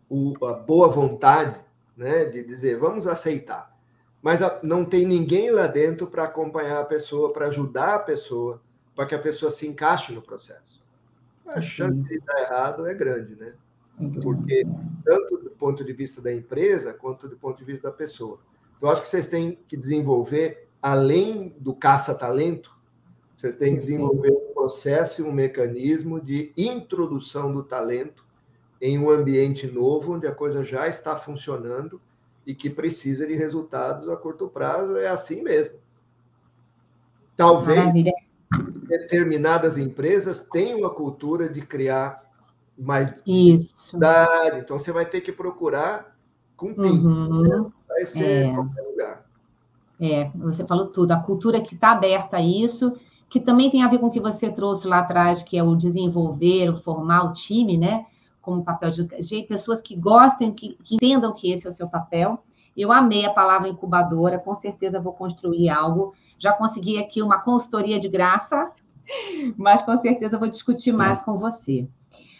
[0.09, 1.57] o, a boa vontade
[1.95, 3.73] né, de dizer vamos aceitar,
[4.21, 8.61] mas a, não tem ninguém lá dentro para acompanhar a pessoa, para ajudar a pessoa
[8.95, 10.81] para que a pessoa se encaixe no processo.
[11.45, 13.53] A chance de dar errado é grande, né?
[14.21, 14.65] Porque,
[15.03, 18.39] tanto do ponto de vista da empresa, quanto do ponto de vista da pessoa.
[18.77, 22.75] Então, acho que vocês têm que desenvolver, além do caça-talento,
[23.35, 28.25] vocês têm que desenvolver um processo e um mecanismo de introdução do talento
[28.79, 32.01] em um ambiente novo, onde a coisa já está funcionando
[32.45, 34.97] e que precisa de resultados a curto prazo.
[34.97, 35.75] É assim mesmo.
[37.35, 38.10] Talvez Maravilha.
[38.91, 42.29] Determinadas empresas tenham a cultura de criar
[42.77, 43.97] mais Isso.
[44.55, 46.15] Então, você vai ter que procurar
[46.57, 47.09] com pinça.
[47.09, 47.71] Uhum.
[47.87, 48.43] Vai ser é.
[48.45, 49.25] em qualquer lugar.
[49.99, 51.11] É, você falou tudo.
[51.11, 52.93] A cultura que está aberta a isso,
[53.29, 55.75] que também tem a ver com o que você trouxe lá atrás, que é o
[55.75, 58.05] desenvolver, o formar o time, né?
[58.41, 61.87] Como papel de, de pessoas que gostem, que, que entendam que esse é o seu
[61.87, 62.43] papel.
[62.75, 66.13] Eu amei a palavra incubadora, com certeza vou construir algo.
[66.41, 68.71] Já consegui aqui uma consultoria de graça,
[69.55, 71.87] mas com certeza vou discutir mais com você.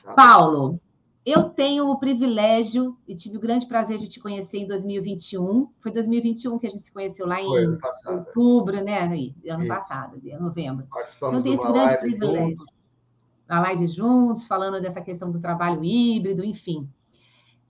[0.04, 0.82] Tá Paulo,
[1.24, 5.70] eu tenho o privilégio e tive o grande prazer de te conhecer em 2021.
[5.80, 7.46] Foi 2021 que a gente se conheceu lá em
[8.08, 9.02] outubro, né?
[9.02, 9.68] Aí, ano Isso.
[9.68, 10.88] passado, novembro.
[10.90, 12.58] Participamos então, tem esse grande privilégio.
[12.58, 12.66] Juntos.
[13.48, 16.90] A live juntos, falando dessa questão do trabalho híbrido, enfim.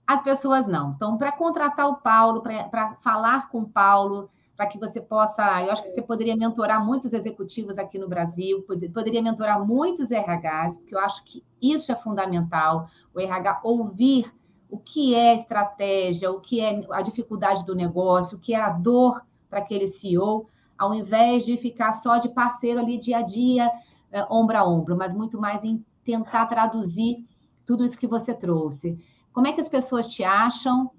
[0.06, 0.92] As pessoas não.
[0.92, 5.42] Então, para contratar o Paulo, para falar com o Paulo, para que você possa.
[5.62, 10.76] Eu acho que você poderia mentorar muitos executivos aqui no Brasil, poderia mentorar muitos RHs,
[10.76, 12.88] porque eu acho que isso é fundamental.
[13.14, 14.32] O RH ouvir
[14.70, 18.70] o que é estratégia, o que é a dificuldade do negócio, o que é a
[18.70, 20.48] dor para aquele CEO,
[20.78, 23.70] ao invés de ficar só de parceiro ali dia a dia,
[24.10, 27.26] é, ombro a ombro, mas muito mais em tentar traduzir
[27.66, 28.98] tudo isso que você trouxe.
[29.32, 30.90] Como é que as pessoas te acham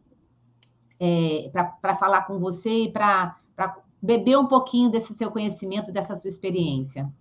[1.00, 1.50] é,
[1.82, 6.30] para falar com você e para para beber um pouquinho desse seu conhecimento, dessa sua
[6.30, 7.12] experiência?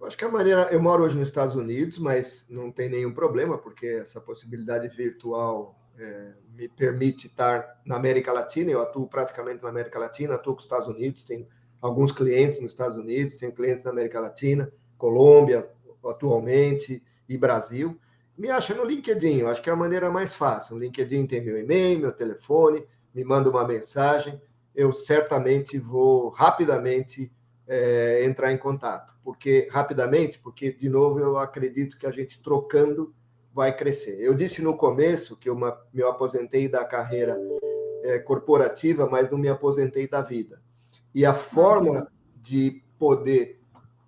[0.00, 0.62] Eu acho que a maneira.
[0.72, 5.78] Eu moro hoje nos Estados Unidos, mas não tem nenhum problema, porque essa possibilidade virtual
[5.98, 8.70] é, me permite estar na América Latina.
[8.70, 11.46] Eu atuo praticamente na América Latina, atuo com os Estados Unidos, tenho
[11.80, 15.68] alguns clientes nos Estados Unidos, tenho clientes na América Latina, Colômbia,
[16.04, 17.98] atualmente, e Brasil.
[18.36, 20.76] Me acha no LinkedIn, eu acho que é a maneira mais fácil.
[20.76, 22.84] O LinkedIn tem meu e-mail, meu telefone,
[23.14, 24.40] me manda uma mensagem
[24.74, 27.30] eu certamente vou rapidamente
[27.66, 29.14] é, entrar em contato.
[29.24, 33.14] Porque rapidamente, porque de novo eu acredito que a gente trocando
[33.54, 34.18] vai crescer.
[34.20, 37.38] Eu disse no começo que eu me aposentei da carreira
[38.02, 40.60] é, corporativa, mas não me aposentei da vida.
[41.14, 43.60] E a forma de poder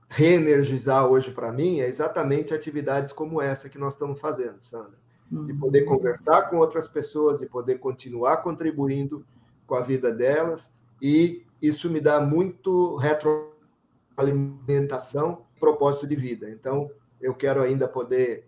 [0.09, 5.03] reenergizar hoje para mim é exatamente atividades como essa que nós estamos fazendo, Sandra.
[5.31, 5.97] De poder uhum.
[5.97, 9.27] conversar com outras pessoas, de poder continuar contribuindo
[9.67, 16.51] com a vida delas, e isso me dá muito retroalimentação, propósito de vida.
[16.51, 16.91] Então,
[17.21, 18.47] eu quero ainda poder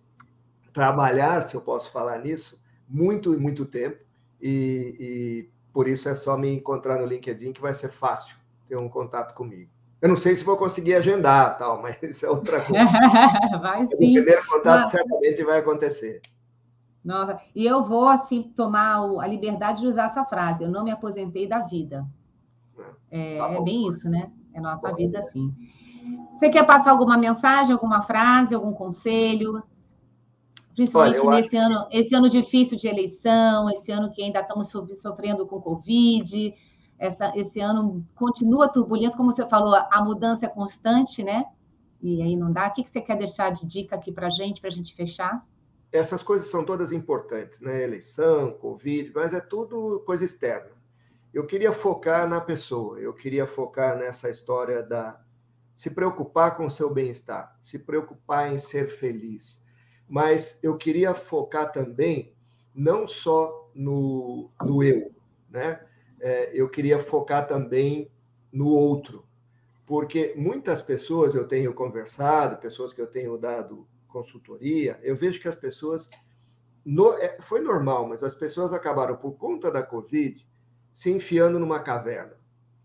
[0.73, 3.99] trabalhar, se eu posso falar nisso, muito e muito tempo,
[4.41, 8.37] e, e por isso é só me encontrar no LinkedIn que vai ser fácil
[8.69, 9.71] ter um contato comigo.
[10.01, 12.85] Eu não sei se vou conseguir agendar, tal, mas isso é outra coisa.
[13.61, 13.95] vai sim.
[13.95, 16.21] O primeiro contato certamente vai acontecer.
[17.07, 20.65] Nossa, e eu vou assim tomar a liberdade de usar essa frase.
[20.65, 22.05] Eu não me aposentei da vida.
[23.09, 24.33] É, tá é bem isso, né?
[24.53, 25.55] É nossa vida assim.
[26.35, 29.63] Você quer passar alguma mensagem, alguma frase, algum conselho?
[30.75, 31.97] Principalmente Olha, nesse ano, que...
[31.97, 36.53] esse ano difícil de eleição, esse ano que ainda estamos sofrendo com Covid,
[36.99, 41.45] essa, esse ano continua turbulento, como você falou, a mudança é constante, né?
[42.03, 42.67] E aí não dá.
[42.67, 45.47] O que você quer deixar de dica aqui para a gente, para a gente fechar?
[45.97, 47.83] Essas coisas são todas importantes, né?
[47.83, 50.71] Eleição, Covid, mas é tudo coisa externa.
[51.33, 55.21] Eu queria focar na pessoa, eu queria focar nessa história da
[55.75, 59.63] se preocupar com o seu bem-estar, se preocupar em ser feliz.
[60.09, 62.33] Mas eu queria focar também
[62.75, 65.13] não só no, no eu,
[65.51, 65.81] né?
[66.19, 68.11] É, eu queria focar também
[68.51, 69.27] no outro,
[69.85, 75.49] porque muitas pessoas eu tenho conversado, pessoas que eu tenho dado consultoria, eu vejo que
[75.49, 76.09] as pessoas.
[76.85, 80.47] No, é, foi normal, mas as pessoas acabaram, por conta da Covid,
[80.95, 82.37] se enfiando numa caverna,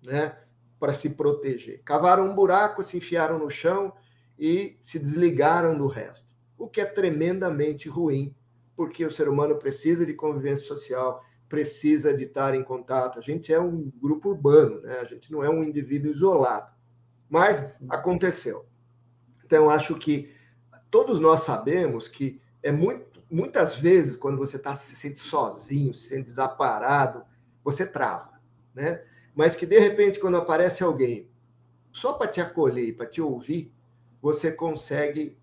[0.03, 0.37] né?
[0.79, 1.81] Para se proteger.
[1.83, 3.93] Cavaram um buraco, se enfiaram no chão
[4.37, 6.25] e se desligaram do resto.
[6.57, 8.35] O que é tremendamente ruim,
[8.75, 13.19] porque o ser humano precisa de convivência social, precisa de estar em contato.
[13.19, 14.99] A gente é um grupo urbano, né?
[14.99, 16.71] a gente não é um indivíduo isolado.
[17.29, 18.65] Mas aconteceu.
[19.45, 20.33] Então, acho que
[20.91, 26.09] todos nós sabemos que é muito, muitas vezes, quando você está se sente sozinho, se
[26.09, 27.23] sente desaparado,
[27.63, 28.39] você trava,
[28.75, 29.01] né?
[29.33, 31.29] Mas que de repente, quando aparece alguém
[31.91, 33.73] só para te acolher, para te ouvir,
[34.21, 35.37] você consegue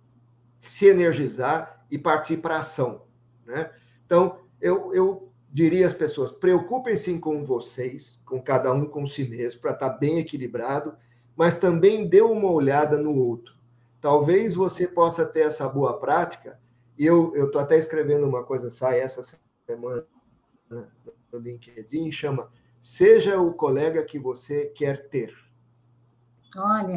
[0.59, 3.07] se energizar e partir para ação,
[3.47, 3.71] né?
[4.05, 9.63] Então, eu, eu diria às pessoas: preocupem-se com vocês, com cada um com si mesmo,
[9.63, 10.95] para estar tá bem equilibrado,
[11.35, 13.58] mas também dê uma olhada no outro
[14.01, 16.59] Talvez você possa ter essa boa prática
[16.97, 19.23] E eu estou até escrevendo uma coisa, sai essa
[19.67, 20.07] semana
[20.71, 25.35] no LinkedIn, chama Seja o colega que você quer ter.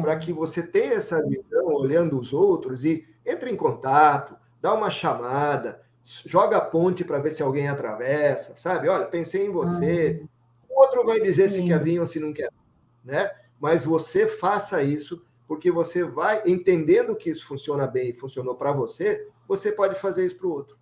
[0.00, 4.90] Para que você tenha essa visão olhando os outros e entre em contato, dá uma
[4.90, 8.88] chamada, joga a ponte para ver se alguém atravessa, sabe?
[8.88, 10.24] Olha, pensei em você.
[10.68, 11.62] O outro vai dizer Sim.
[11.62, 12.50] se quer vir ou se não quer,
[13.04, 13.30] né?
[13.60, 18.72] Mas você faça isso porque você vai entendendo que isso funciona bem e funcionou para
[18.72, 20.78] você, você pode fazer isso para o outro.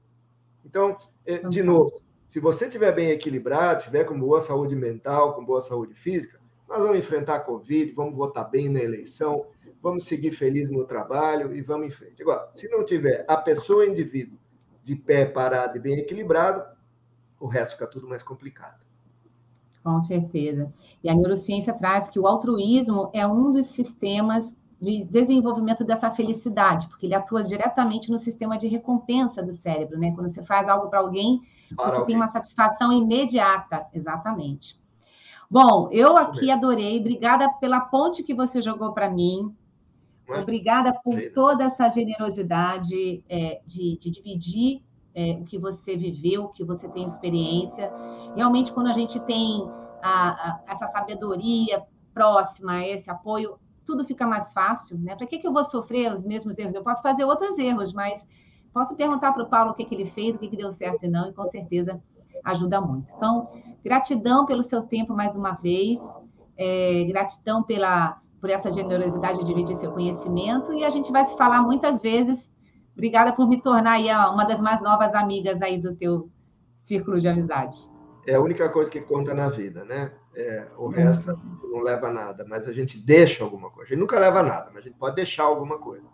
[0.65, 0.97] Então,
[1.27, 5.61] é, de novo, se você estiver bem equilibrado, estiver com boa saúde mental, com boa
[5.61, 9.45] saúde física, nós vamos enfrentar a Covid, vamos votar bem na eleição,
[9.83, 12.23] vamos seguir feliz no trabalho e vamos em frente.
[12.23, 14.39] Agora, se não tiver a pessoa, o indivíduo,
[14.85, 16.63] de pé parado e bem equilibrado,
[17.41, 18.79] o resto fica tudo mais complicado.
[19.83, 20.73] Com certeza.
[21.03, 26.89] E a neurociência traz que o altruísmo é um dos sistemas de desenvolvimento dessa felicidade,
[26.89, 30.13] porque ele atua diretamente no sistema de recompensa do cérebro, né?
[30.15, 31.43] Quando você faz algo para alguém,
[31.77, 32.07] para você alguém.
[32.07, 34.81] tem uma satisfação imediata, exatamente.
[35.51, 39.55] Bom, eu aqui adorei, obrigada pela ponte que você jogou para mim,
[40.29, 44.83] obrigada por toda essa generosidade é, de, de, dividir
[45.15, 47.93] é, o que você viveu, o que você tem experiência.
[48.35, 49.69] Realmente, quando a gente tem
[50.01, 51.83] a, a, essa sabedoria
[52.15, 53.59] próxima, esse apoio,
[53.91, 55.17] tudo fica mais fácil, né?
[55.17, 56.75] Para que, que eu vou sofrer os mesmos erros?
[56.75, 58.25] Eu posso fazer outros erros, mas
[58.73, 61.05] posso perguntar para o Paulo o que, que ele fez, o que, que deu certo
[61.05, 62.01] e não, e com certeza
[62.45, 63.11] ajuda muito.
[63.17, 63.51] Então,
[63.83, 65.99] gratidão pelo seu tempo mais uma vez,
[66.57, 71.37] é, gratidão pela, por essa generosidade de dividir seu conhecimento, e a gente vai se
[71.37, 72.49] falar muitas vezes.
[72.93, 76.31] Obrigada por me tornar aí uma das mais novas amigas aí do teu
[76.79, 77.91] círculo de amizades.
[78.27, 80.13] É a única coisa que conta na vida, né?
[80.35, 83.89] É, o resto não leva nada, mas a gente deixa alguma coisa.
[83.89, 86.05] A gente nunca leva nada, mas a gente pode deixar alguma coisa.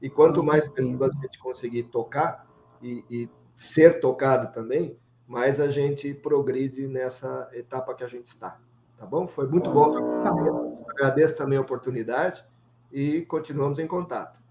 [0.00, 2.46] E quanto mais pessoas a gente conseguir tocar
[2.82, 4.96] e, e, ser tocado também,
[5.26, 8.58] mais a gente progride nessa etapa que a gente está.
[8.98, 9.26] Tá bom?
[9.26, 9.92] Foi muito bom.
[10.22, 10.84] Tá bom.
[10.90, 12.44] Agradeço também a oportunidade
[12.92, 14.42] e continuamos em contato.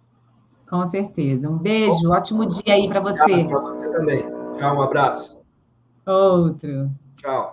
[0.69, 1.49] Com certeza.
[1.49, 3.43] Um beijo, bom, ótimo dia aí para você.
[3.43, 4.23] Para você também.
[4.57, 5.41] Tchau, um abraço.
[6.05, 6.89] Outro.
[7.17, 7.50] Tchau.